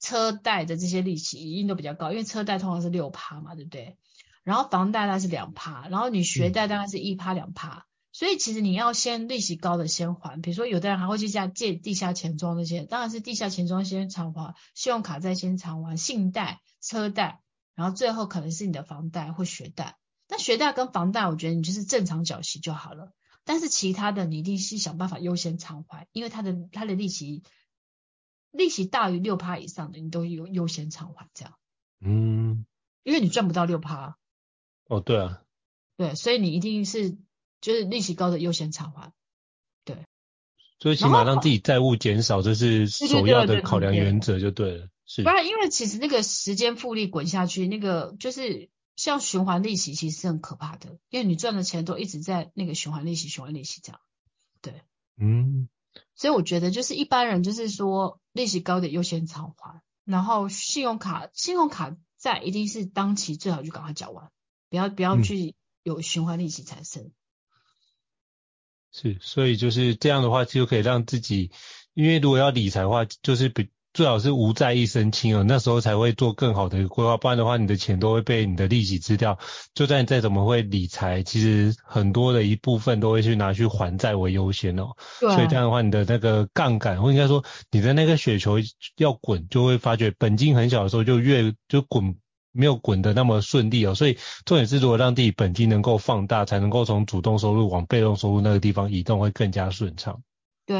[0.00, 3.98] 车贷的这些利息一定都比较高，因为车贷通常是六趴嘛，对不对？
[4.42, 7.86] 然后房贷大概是两趴，然后你学贷大概是一趴两趴。
[8.14, 17.42] 所以其实你要先利息高的先还，比如说有的人还会去借借地下钱庄那些，当然是地下钱庄先偿还，信用卡再先偿还，信贷、车贷，
[17.74, 19.98] 然后最后可能是你的房贷或学贷。
[20.28, 23.12] 那学贷跟房贷，我觉得你就是正常缴息就好了。
[23.42, 27.42] 但是其他的你一定是想办法优先偿还，因为它的它的利息
[28.52, 31.54] 利息大于六趴以上的，你都优优先偿还这样。
[31.98, 32.64] 嗯，
[33.02, 34.16] 因为你赚不到六趴。
[34.86, 35.42] 哦，对啊。
[35.96, 37.18] 对，所以你一定是。
[37.64, 39.10] 就是利息高的优先偿还，
[39.86, 40.04] 对，
[40.78, 44.88] 所以起码让自己债务减少，这是首要的考量原则就对了。
[45.06, 54.00] 是，不然因为其实那个时间复利滚下去，那个就是像循环利息，其实是很可怕的，因为你赚的钱都一直在那个循环利息、循环利息这样。
[54.60, 54.82] 对，
[55.16, 55.70] 嗯，
[56.14, 64.28] 所以我觉得就是一般人就是说利息高的优先偿还，然后信用卡信用卡债一定是当期最好就赶快缴完，
[64.68, 67.04] 不要不要去有循环利息产生。
[67.04, 67.12] 嗯
[68.96, 71.50] 是，所以就是这样的话，就可以让自己，
[71.94, 79.36] 因为如果要理财的话，就是比最好是无债一身轻哦，那时候才会做更好的一个规划，不然的话，你的钱都会被你的利息吃掉。
[79.74, 84.92] 就算你再怎么会理财，其实很多的一部分都会去拿去还债为优先哦。
[85.18, 85.28] 对。
[85.34, 88.58] 所以这样的话，你的那个杠杆，或应该说你的那个雪球
[88.96, 92.16] 要滚，就会发觉本金很小的时候就越就滚。
[92.54, 100.22] 没有滚得那么顺利哦，所以重点是如果让自己本金能够放大，才能够从主动收入往被动收入那个地方移动，会更加顺畅。
[100.64, 100.78] 对，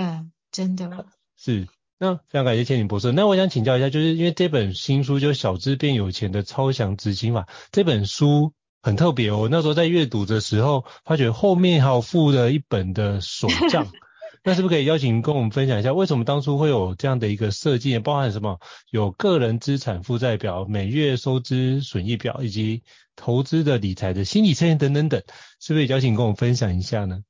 [0.51, 1.07] 真的。
[1.37, 1.67] 是，
[1.99, 3.13] 那非常感谢千玲博士。
[3.13, 7.41] 那我想请教一下，就是因为这本新书就是《小资变有钱的超强执行法》，
[7.73, 9.49] 这本书很特别哦。
[9.51, 13.89] 那时候在阅读的时候，发觉后面还有附了一本的手账。
[14.47, 17.99] 那是不是可以邀请跟我们分享一下，为什么当初会有这样的一个设计？
[17.99, 18.61] 包含什么？
[18.91, 22.83] 有个人资产负债表、每月收支损益表，以及
[23.17, 25.23] 投资的理财的心理测验等等等，
[25.61, 27.23] 是不是邀请跟我们分享一下呢？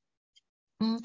[0.81, 1.00] 嗯，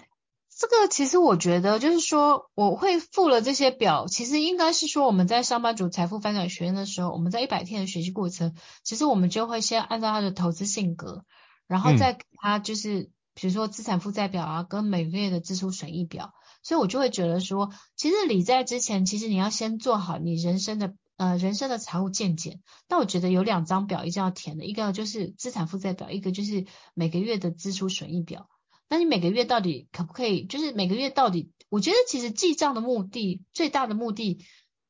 [0.49, 11.23] 这个其实我觉得就是说，我会附了这些表，其实应该是说我们在上班族财富翻转学院的时候，我们在一百天的学习过程，其实我们就会先按照他的投资性格，
[11.67, 12.99] 然后再给他就是。
[12.99, 22.59] 嗯比如说资产负债表啊，跟每个月的支出损益表，所以我就会觉得说，其实理财之前，其实你要先做好你人生的呃人生的财务健检。
[22.89, 28.49] 但我觉得有两张表一定要填的，一个就是资产负债表，一个就是每个月的支出损益表。
[28.89, 30.43] 那你每个月到底可不可以？
[30.43, 34.43] 就是每个月到底，我觉得其实记账的目的最大的目的，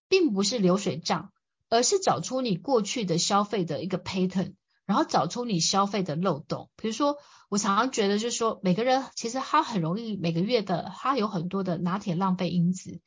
[0.08, 1.32] 并不是流水账，
[1.70, 4.56] 而是找出你过去的消费的一个 pattern，
[4.90, 6.72] 然后找出你消费的漏洞。
[6.76, 7.18] 比如说，
[7.48, 13.00] 我常常觉得就是说，每个人其实他很容易每个月的他有很多的拿铁浪费因子。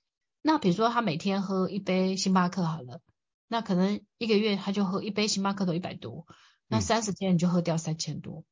[0.42, 3.00] 那比如说他每天喝一杯星巴克好了，
[3.48, 6.24] 那可能一个月他就喝一杯星巴克都一百多，
[6.68, 8.44] 那三十天你就喝掉三千多。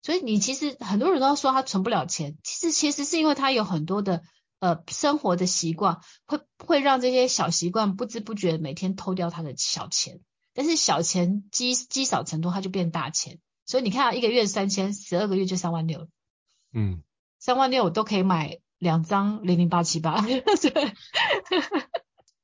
[0.00, 4.22] 所以你其实很多人都说他存不了钱，其实其实是因为他有很多的
[4.60, 10.20] 呃生活的习惯，会会让这些小习惯不知不觉每天偷掉他的小钱，
[10.54, 13.38] 但是小钱积积少成多，它就变大钱。
[13.66, 16.08] 所以你看，一个月三千，十二个月就三万六，
[16.72, 17.02] 嗯，
[17.38, 20.40] 三万六我都可以买两张零零八七八， 对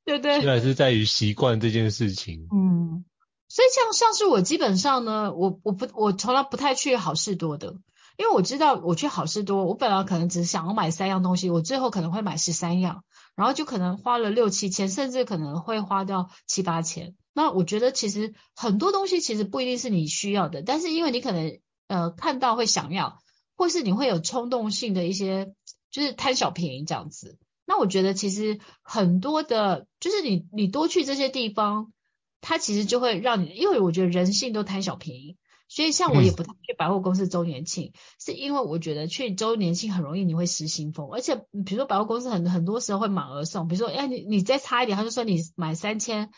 [0.05, 3.05] 对对，现在是在于习惯这件事情，嗯。
[3.47, 7.77] 所以像像是我基本上呢，我我不我从来不太去好事多的，
[8.17, 13.03] 因为我知道我去好事多，我本来可能只是想要买三样东西，我最后可能会买十三样，
[13.35, 17.15] 然后就可能花了六七千，甚至可能会花掉七八千。
[17.35, 23.19] 那我觉得其实很多东西其实不一定是你需要的，但是因为你可能呃看到会想要，
[23.55, 25.53] 或是你会有冲动性的一些
[25.91, 27.37] 就是贪小便宜这样子。
[27.67, 31.91] 那我觉得其实很多的，就是你你多去这些地方。
[32.47, 35.35] 它其实就会让你，因为我觉得人性都贪小便宜，
[35.67, 46.29] 所以像我也不太去百货公司周年庆，嗯、是因为我觉得去周年庆很容易你会失心疯，而且比如说百货公司很很多时候会满额送，比如说哎你你再差一点，他就说你买三千，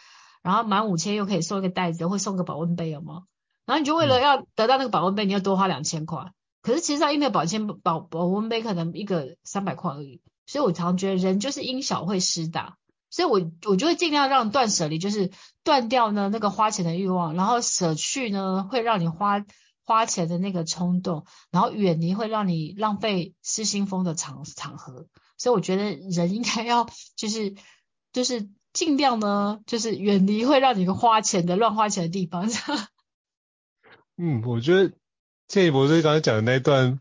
[0.42, 3.24] 然后满五千又可以送一个袋子，会送个保温杯，有吗？
[3.66, 6.32] 然后你就为了要得到那个保温杯，你要多花两千块，
[6.62, 12.78] 可是其实它因为保鲜保保温杯可能一个三百块而已，所以我常常觉得人就是因小会失大。
[13.10, 15.32] 所以我，我我就会尽量让断舍离，就是
[15.64, 19.46] 断掉呢那个花钱的欲望，然后舍去呢会让你花
[19.86, 25.08] 花钱的那个冲动，然后远离会让你浪费失心疯的场场合。
[25.38, 27.56] 所以我觉得人应该要就是
[28.12, 32.48] 就是尽量呢就是远离会让你花钱的乱花钱的地方。
[34.18, 34.94] 嗯，我觉得
[35.48, 37.00] 谢博士刚才讲的那一段，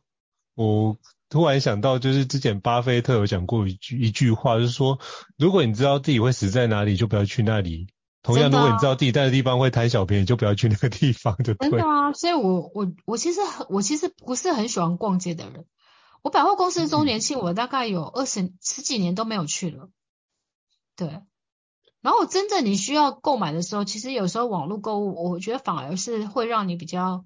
[0.55, 0.97] 我。
[1.29, 5.01] 突然想到，就是之前巴菲特有讲过一句一句话，就是说，
[5.37, 7.89] 如果你知道自己会死在哪里，就不要去那里。
[8.23, 11.69] 同样，如果你知道自己待的地方会贪小便宜，就不要去那个地方，就对。
[11.69, 15.67] 真的啊，所以我我我其实我其实不是很喜欢逛街的人。
[16.23, 19.91] 我百货公司周年庆，我大概有二十十几年都没有去了。
[20.95, 21.23] 对。
[22.07, 27.25] 然后真正你需要购买的时候，其实有时候网络购物，我觉得反而是会让你比较。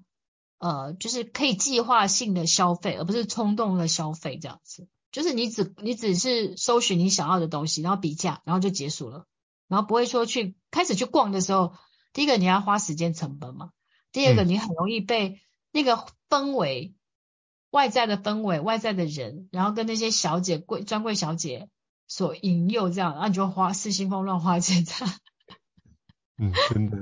[0.57, 4.87] 呃，就是可以计划性的消费，而不是冲动的消费这样子。
[5.11, 9.25] 就是你只你只是搜寻你想要的东西，然后比价，然后就结束了，
[9.67, 11.73] 然后不会说去开始去逛的时候，
[12.11, 13.69] 第一个你要花时间成本嘛，
[14.11, 16.97] 第二个你很容易被那个氛围、嗯、
[17.71, 21.69] 外在的氛围、外在的人，然后跟那些小姐贵专柜小姐
[22.11, 25.15] 所引诱，这样，然后你就花失心疯乱花钱这样。
[26.37, 26.97] 嗯， 真的。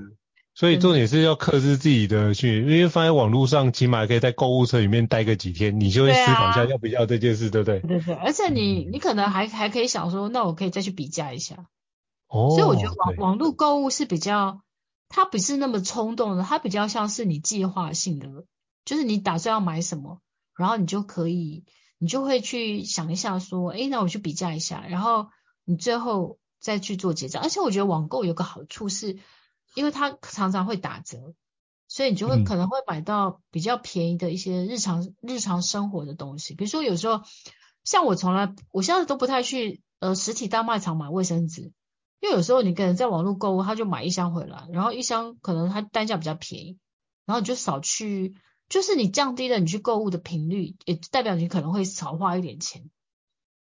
[0.54, 7.80] 所以重点是要克制自己的去，因为放在网络上，起码可以在购物车里面待个几天，你就会思考一下要不要这件事，对不对？
[7.80, 11.66] 对对，而且你你可能还还可以想说，那我可以再去比价一下。
[12.28, 12.52] 哦。
[12.52, 14.62] 所以我觉得网网络购物是比较，
[15.08, 18.28] 它不是那么冲动的，它比较像是你计划性的，
[18.86, 20.20] 就是你打算要买什么，
[20.56, 21.64] 然后你就可以，
[22.00, 25.28] 你就会去想一下说，诶，那我去比价一下，然后
[25.64, 27.44] 你最后再去做结账。
[27.44, 29.20] 而且我觉得网购有个好处是。
[29.76, 31.36] 因为它常常会打折，
[31.88, 36.56] 所以你就会可能会买到比较便宜的一些日常、嗯、日常生活的东西。
[36.56, 37.22] 比如说有时候，
[37.84, 41.72] 像我从来我现在都不太去呃实体大卖场买卫生纸，
[42.20, 46.80] 因为有时候你可能在网络购物，他就买一箱回来，然后一箱可能它单价比较便宜，
[47.26, 48.34] 然后你就少去，
[48.70, 52.90] 就是你降低了你去购物的频率，也代表你可能会少花一点钱。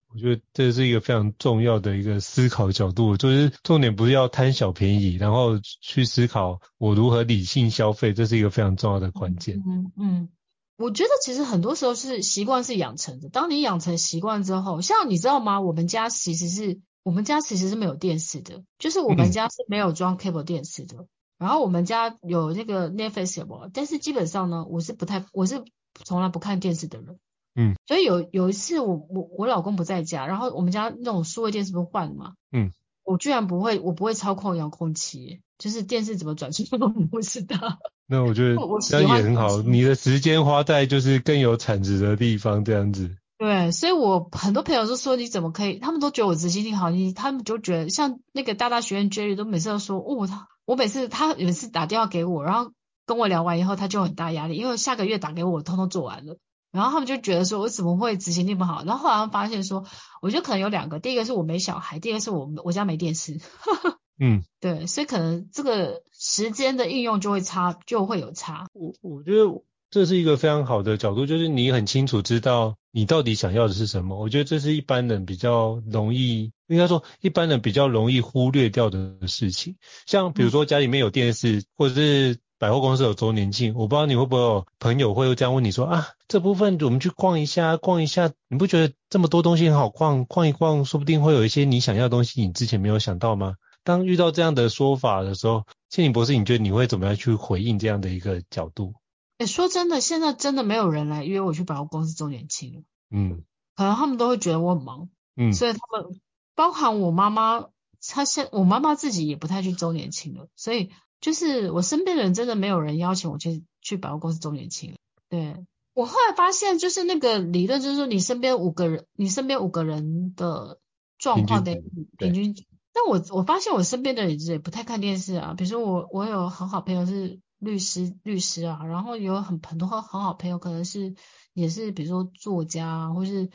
[0.08, 9.62] 我觉得这是一个非常重要的一个思考角度，就是重点不是要贪小便宜，然后去思考我如何理性消费，这是一个非常重要的关键。
[9.68, 10.30] 嗯嗯，
[10.78, 15.60] 我觉得其实很多时候是习惯是养成的，当你养成习惯之后，像你知道吗？
[15.60, 21.08] 我们家其实是我们家其实是没有电视的，就是我们家是没有装 cable 电视的，嗯、
[21.38, 25.64] 然后我们家有那个 Netflix，但是基本上呢，我是不太，我是
[26.04, 27.18] 从来不看电视的人。
[27.58, 32.34] 嗯，所以有有一次我我我老公不在家，然后我们家那种数位电视不是换了吗？
[32.52, 32.72] 嗯，
[33.04, 37.58] 我居然不会，我不会操控遥控器，就是电视怎么转出去都不知道。
[38.08, 38.58] 那我觉得
[38.88, 43.16] 这样也很好，你的时间花在就是更有产值的地方，这样子。
[43.38, 52.72] 对，所以我很多朋友都说你怎么可以，他们都觉得我执行力好，你他们就觉得像那个大大学院 Jerry 都每次都说，哦他，我每次他有一次打电话给我，然后
[53.06, 56.38] 跟我聊完以后，他就很大压力，因为下个月打给我，我通通做完了。
[56.72, 58.84] 然后他们就觉得说，我怎么会执行力不好？
[58.84, 59.86] 然后后来发现说，
[60.22, 63.40] 我觉得可能有两个，第一个是我没小孩，第二个是我我家没电视。
[64.20, 68.68] 嗯，对，所以可能这个时间的应用就会差，就会有差。
[68.74, 74.18] 我我觉得这是一个非常好的角度，就是你很清楚知道你到底想要的是什么。
[74.18, 79.76] 我觉得这是一般人比较容易，应该说一般人比较容易忽略掉的事情。
[80.06, 82.38] 像比如说家里面有电视，嗯、或者是。
[82.58, 93.56] 百货公司有周年庆，我不知道你会不会有朋友会这样问你说啊，这部分我们去逛一下，逛一下，你不觉得这么多东西很好逛，逛一逛，说不定会有一些你想要的东西，你之前没有想到吗？
[93.84, 98.94] 当遇到这样的说法的时候，倩妮博士，你觉得你会怎么样去回应这样的一个角度？
[99.38, 102.82] 诶，说真的，现在真的没有人来约我去百货公司周年庆了。
[103.12, 103.44] 嗯，
[103.76, 105.10] 可能他们都会觉得我很忙。
[105.36, 106.20] 嗯，所以他们，
[106.56, 107.68] 包含我妈妈，
[108.02, 110.92] 她现我妈妈自己也不太去周年庆了，所以。
[111.22, 114.94] 就是我身边的人真的没有人邀请我去去百货公司周年庆。
[115.28, 120.78] 对，我后来发现，就是那个理论，就是说你身边五个人，你身边五个人的
[121.18, 121.82] 状况的
[122.18, 122.54] 平均。
[122.94, 125.56] 但我我发现我身边的人也不太看电视啊。
[125.58, 131.16] 比如说我我有很好朋友是律师律师啊，然后有很很多很好朋友可能是
[131.54, 133.50] 也是比如说作家啊，或是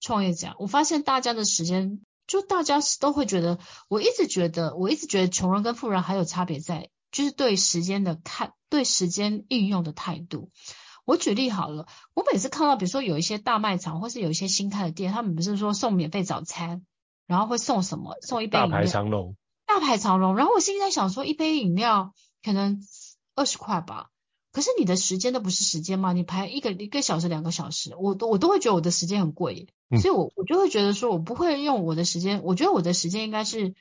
[0.00, 0.54] 创业家。
[0.58, 6.90] 我发现大家的时间，就大家都会觉得，我一直觉得，我一直觉得穷人跟富人还有差别在。
[7.10, 10.50] 就是对时间的看，对时间应用的态度。
[11.04, 16.86] 我举例好了，我每次看到，比如说有一些大卖场，或是有一些新开的店，他们不是说送免费早餐，
[17.26, 18.16] 然后会送什么？
[18.22, 18.70] 送一杯饮料。
[18.70, 19.36] 大排长龙。
[19.66, 20.36] 大排长龙。
[20.36, 22.80] 然后我心里在想说，一杯饮料可能
[23.34, 24.08] 二十块吧。
[24.52, 26.12] 可是你的时间都不是时间吗？
[26.12, 32.42] 你排一个一个小时、两个小时，我都我都会觉得我的时间很贵，嗯、所以我我就会觉得说，我不会用我的时间。
[32.44, 33.74] 我觉得我的时间应该是。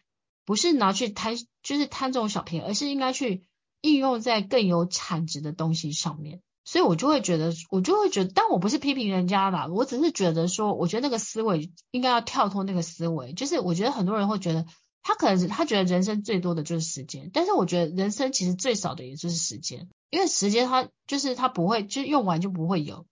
[0.44, 3.46] 不是拿去贪，就是贪这种小便宜，而是应该去
[3.80, 6.42] 应用在更有产值的东西上面。
[6.66, 13.34] 所以我就会觉得，我就会觉得，但我不是批评人家啦，我只是觉得说，我觉得那个思维应该要跳脱那个思维。
[13.34, 14.66] 就是我觉得很多人会觉得，
[15.04, 23.06] 他可能是他觉得人生最多的就是时间，但是我觉得人生其实最少的也就是时间，因为时间它就是它不会，就用完就不会有，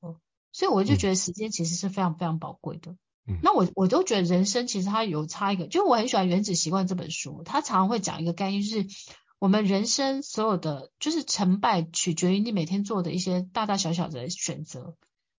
[0.51, 2.95] 所以我就觉得时间其实是非常非常宝贵的。
[3.43, 8.87] 那我我都觉得人生其实它有差一个，就我很喜欢《原子习惯》这本书，它常常会讲一个概念，就是
[9.37, 14.95] 我们人生所有的就是成败取决于你每天做的一些大大小小的选择。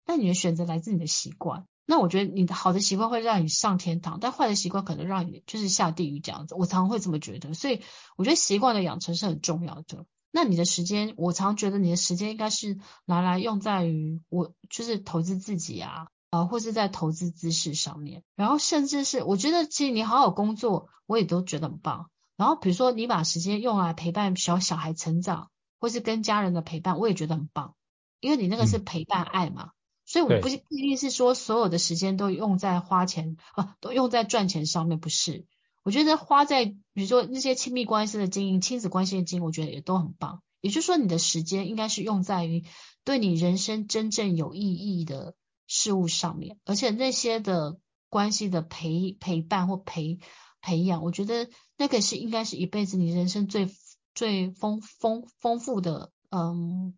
[0.06, 6.54] 那你的选择来自你的习惯，那我觉得你的好的习惯会让你上天堂，但坏的习惯可能让你就是下地狱这样子。
[6.54, 7.82] 我常常会这么觉得，所以
[8.16, 10.06] 我觉得习惯的养成是很重要的。
[10.30, 16.06] 那你的时间，我常觉得你的时间应该是拿来用在于我就是投资自己啊。
[16.30, 22.12] 啊，或是在投资知识上面，然后甚至是我觉得，其实你好好工作，我也都觉得很棒。
[22.38, 27.74] 然后比如说你把时间用来陪伴小小孩成长，或是跟家人的陪伴，我也觉得很棒，
[28.20, 29.72] 因为你那个是陪伴爱嘛。
[30.10, 35.45] 所以我不不一定是说所有的时间都用在花钱啊，都用在赚钱上面，不是。
[35.84, 40.41] 我觉得花在比如说那些亲密关系的经营、亲子关系的经营，我觉得也都很棒。
[40.62, 42.66] 也就是说，你的时间应该是用在于
[43.05, 45.36] 对你人生真正有意义的。
[45.72, 47.78] 事物上面，而且那些的
[48.10, 50.18] 关系的陪陪伴或培
[50.62, 51.47] 培养，我觉得
[51.78, 53.70] 那个是应该是一辈子你人生最
[54.16, 56.95] 最丰丰丰富的嗯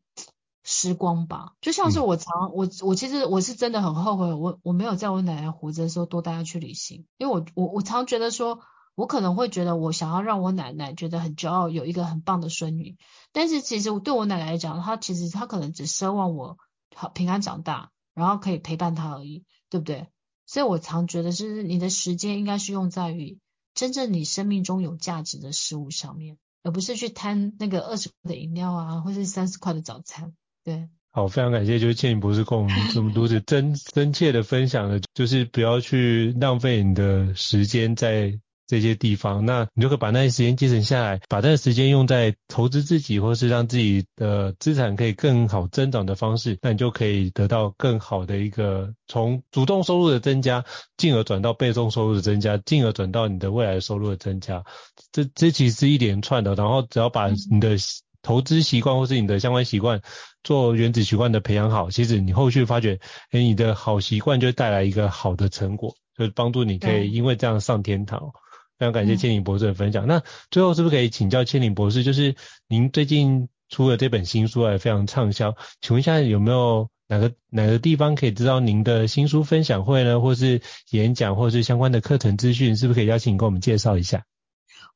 [0.72, 1.54] 时光吧。
[1.60, 8.62] 就像是我常、嗯、我我其实我是真的很后悔，我我没有在我奶奶活着的时候多带她去旅行，因为我我我常觉得说，
[8.96, 12.98] 我可能会觉得我想要让我奶奶觉得很骄傲，有一个很棒的孙女，
[13.34, 16.58] 但是其实对我奶奶来讲，她其实她可能只奢望我
[16.96, 17.92] 好平安长大。
[18.14, 20.10] 然后可以陪伴她而已，对不对？
[20.46, 23.40] 所以我常觉得，就是你的时间应该是用在于
[23.74, 30.34] 真正你生命中有价值的事物上面，而不是去贪那个二十块的饮料啊，或是三十块的早餐。
[30.64, 38.39] 对，好，非常感谢，就是倩影博士跟我们这么多的真 真切的分享的，就是不要去浪费你的时间在。
[38.68, 50.64] 这些地方，那你就可以把那些时间节省下来，把这个时间用在投资自己，或是让自己的资产可以更好增长的方式，那你就可以得到更好的一个从主动收入的增加，
[50.95, 54.64] 进而转到被动收入的增加，进而转到你的未来的收入的增加。
[55.12, 57.76] 这这其实是一连串的，然后只要把你的
[58.22, 60.02] 投资习惯或是你的相关习惯
[60.44, 63.00] 做原子习惯的培养好，其实你后续发觉，
[63.32, 68.32] 诶，你的好习惯就会带来一个好的成果，就是帮助你可以因为这样上天堂。
[68.78, 70.06] 非常感谢倩妮博士的分享。
[70.06, 72.36] 嗯、那最后是不是可以请教倩妮博士，就是
[72.68, 84.26] 您最近出了这本新书啊，非常畅销，请问一下有没有哪个哪个地方可以知道您的新书分享会呢，或是演讲，或是相关的课程资讯，是不是可以邀请你跟我们介绍一下？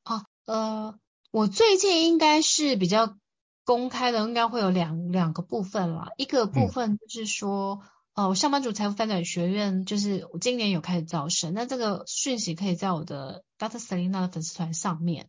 [0.03, 0.95] 哦，呃，
[1.35, 3.17] 我最近应该是比较
[3.65, 7.81] 公开的，应该会有两两个部分啦，一个部分就是说。
[7.81, 13.77] 嗯哦，我上班族财富发展学院就是我今年有开始招生，那这个讯息可以在我的 Dr.
[13.77, 15.27] Selina 的粉丝团上面。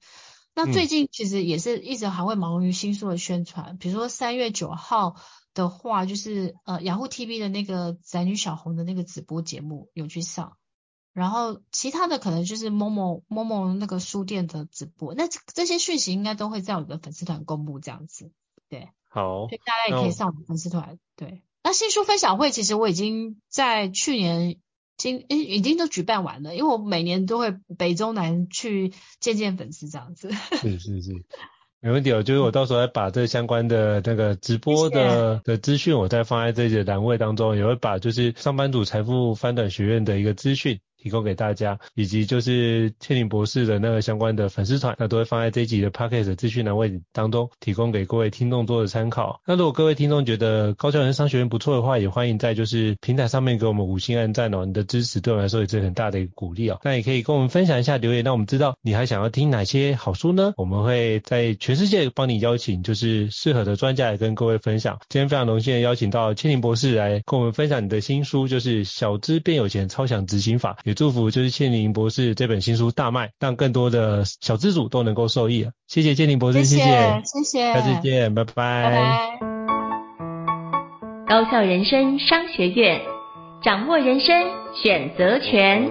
[0.54, 5.16] 那最近其实也是一直还会忙于新书的宣传，嗯、比如说三月九号
[5.52, 10.56] 的话，就是呃雅虎 TV 的那个宅女小红的那个直播节目有去上，
[11.16, 18.30] 然后其他的可能就是 Momo Momo 那个书店的直播，那这些讯息应该都会在我们的粉丝团公布这样子，
[18.68, 21.42] 对，好，所以大家也可以上我的粉丝团，对。
[21.64, 24.58] 那新书分享会其实我已经在去年。
[24.98, 30.30] 今诶已经都举办完了，因为我每年都会北中南去见见粉丝这样子。
[30.56, 31.12] 是是是，
[31.80, 32.22] 没问题哦。
[32.22, 40.80] 就是我到时候再把这相关的那个直播的的资讯，我再放在这些栏位当中，也会把就是上班族财富翻转学院的一个资讯。
[41.06, 49.40] 提供给大家，以及就是倩玲博士的那个相关的粉丝团，那都会放在这一集的 Podcast 资讯栏位当中，提供给各位听众做的参考。
[49.46, 56.80] 那如果各位听众觉得高效人商学院不错的话，也欢迎在就是平台上面给我们五星按赞哦，你的支持对我们来说也是很大的一个鼓励哦。
[56.82, 60.54] 那也可以跟我们分享一下留言，让我们知道你还想要听哪些好书呢？
[60.56, 64.98] 我们会在全世界帮你邀请就是适合的专家来跟各位分享。
[65.08, 70.78] 今天非常荣幸的邀请到倩玲博士来跟我们分享你的新书，就是小资变有钱超强执行法。
[70.96, 75.68] 祝福就是倩玲博士这本新书大卖，让更多的小资主都能够受益。
[75.86, 76.84] 谢谢倩玲博士，谢谢，
[77.24, 78.52] 谢谢，下次见，拜拜。
[78.54, 79.38] 拜拜。
[81.28, 83.00] 高校人生商学院，
[83.62, 84.50] 掌握人生
[84.82, 85.90] 选择权。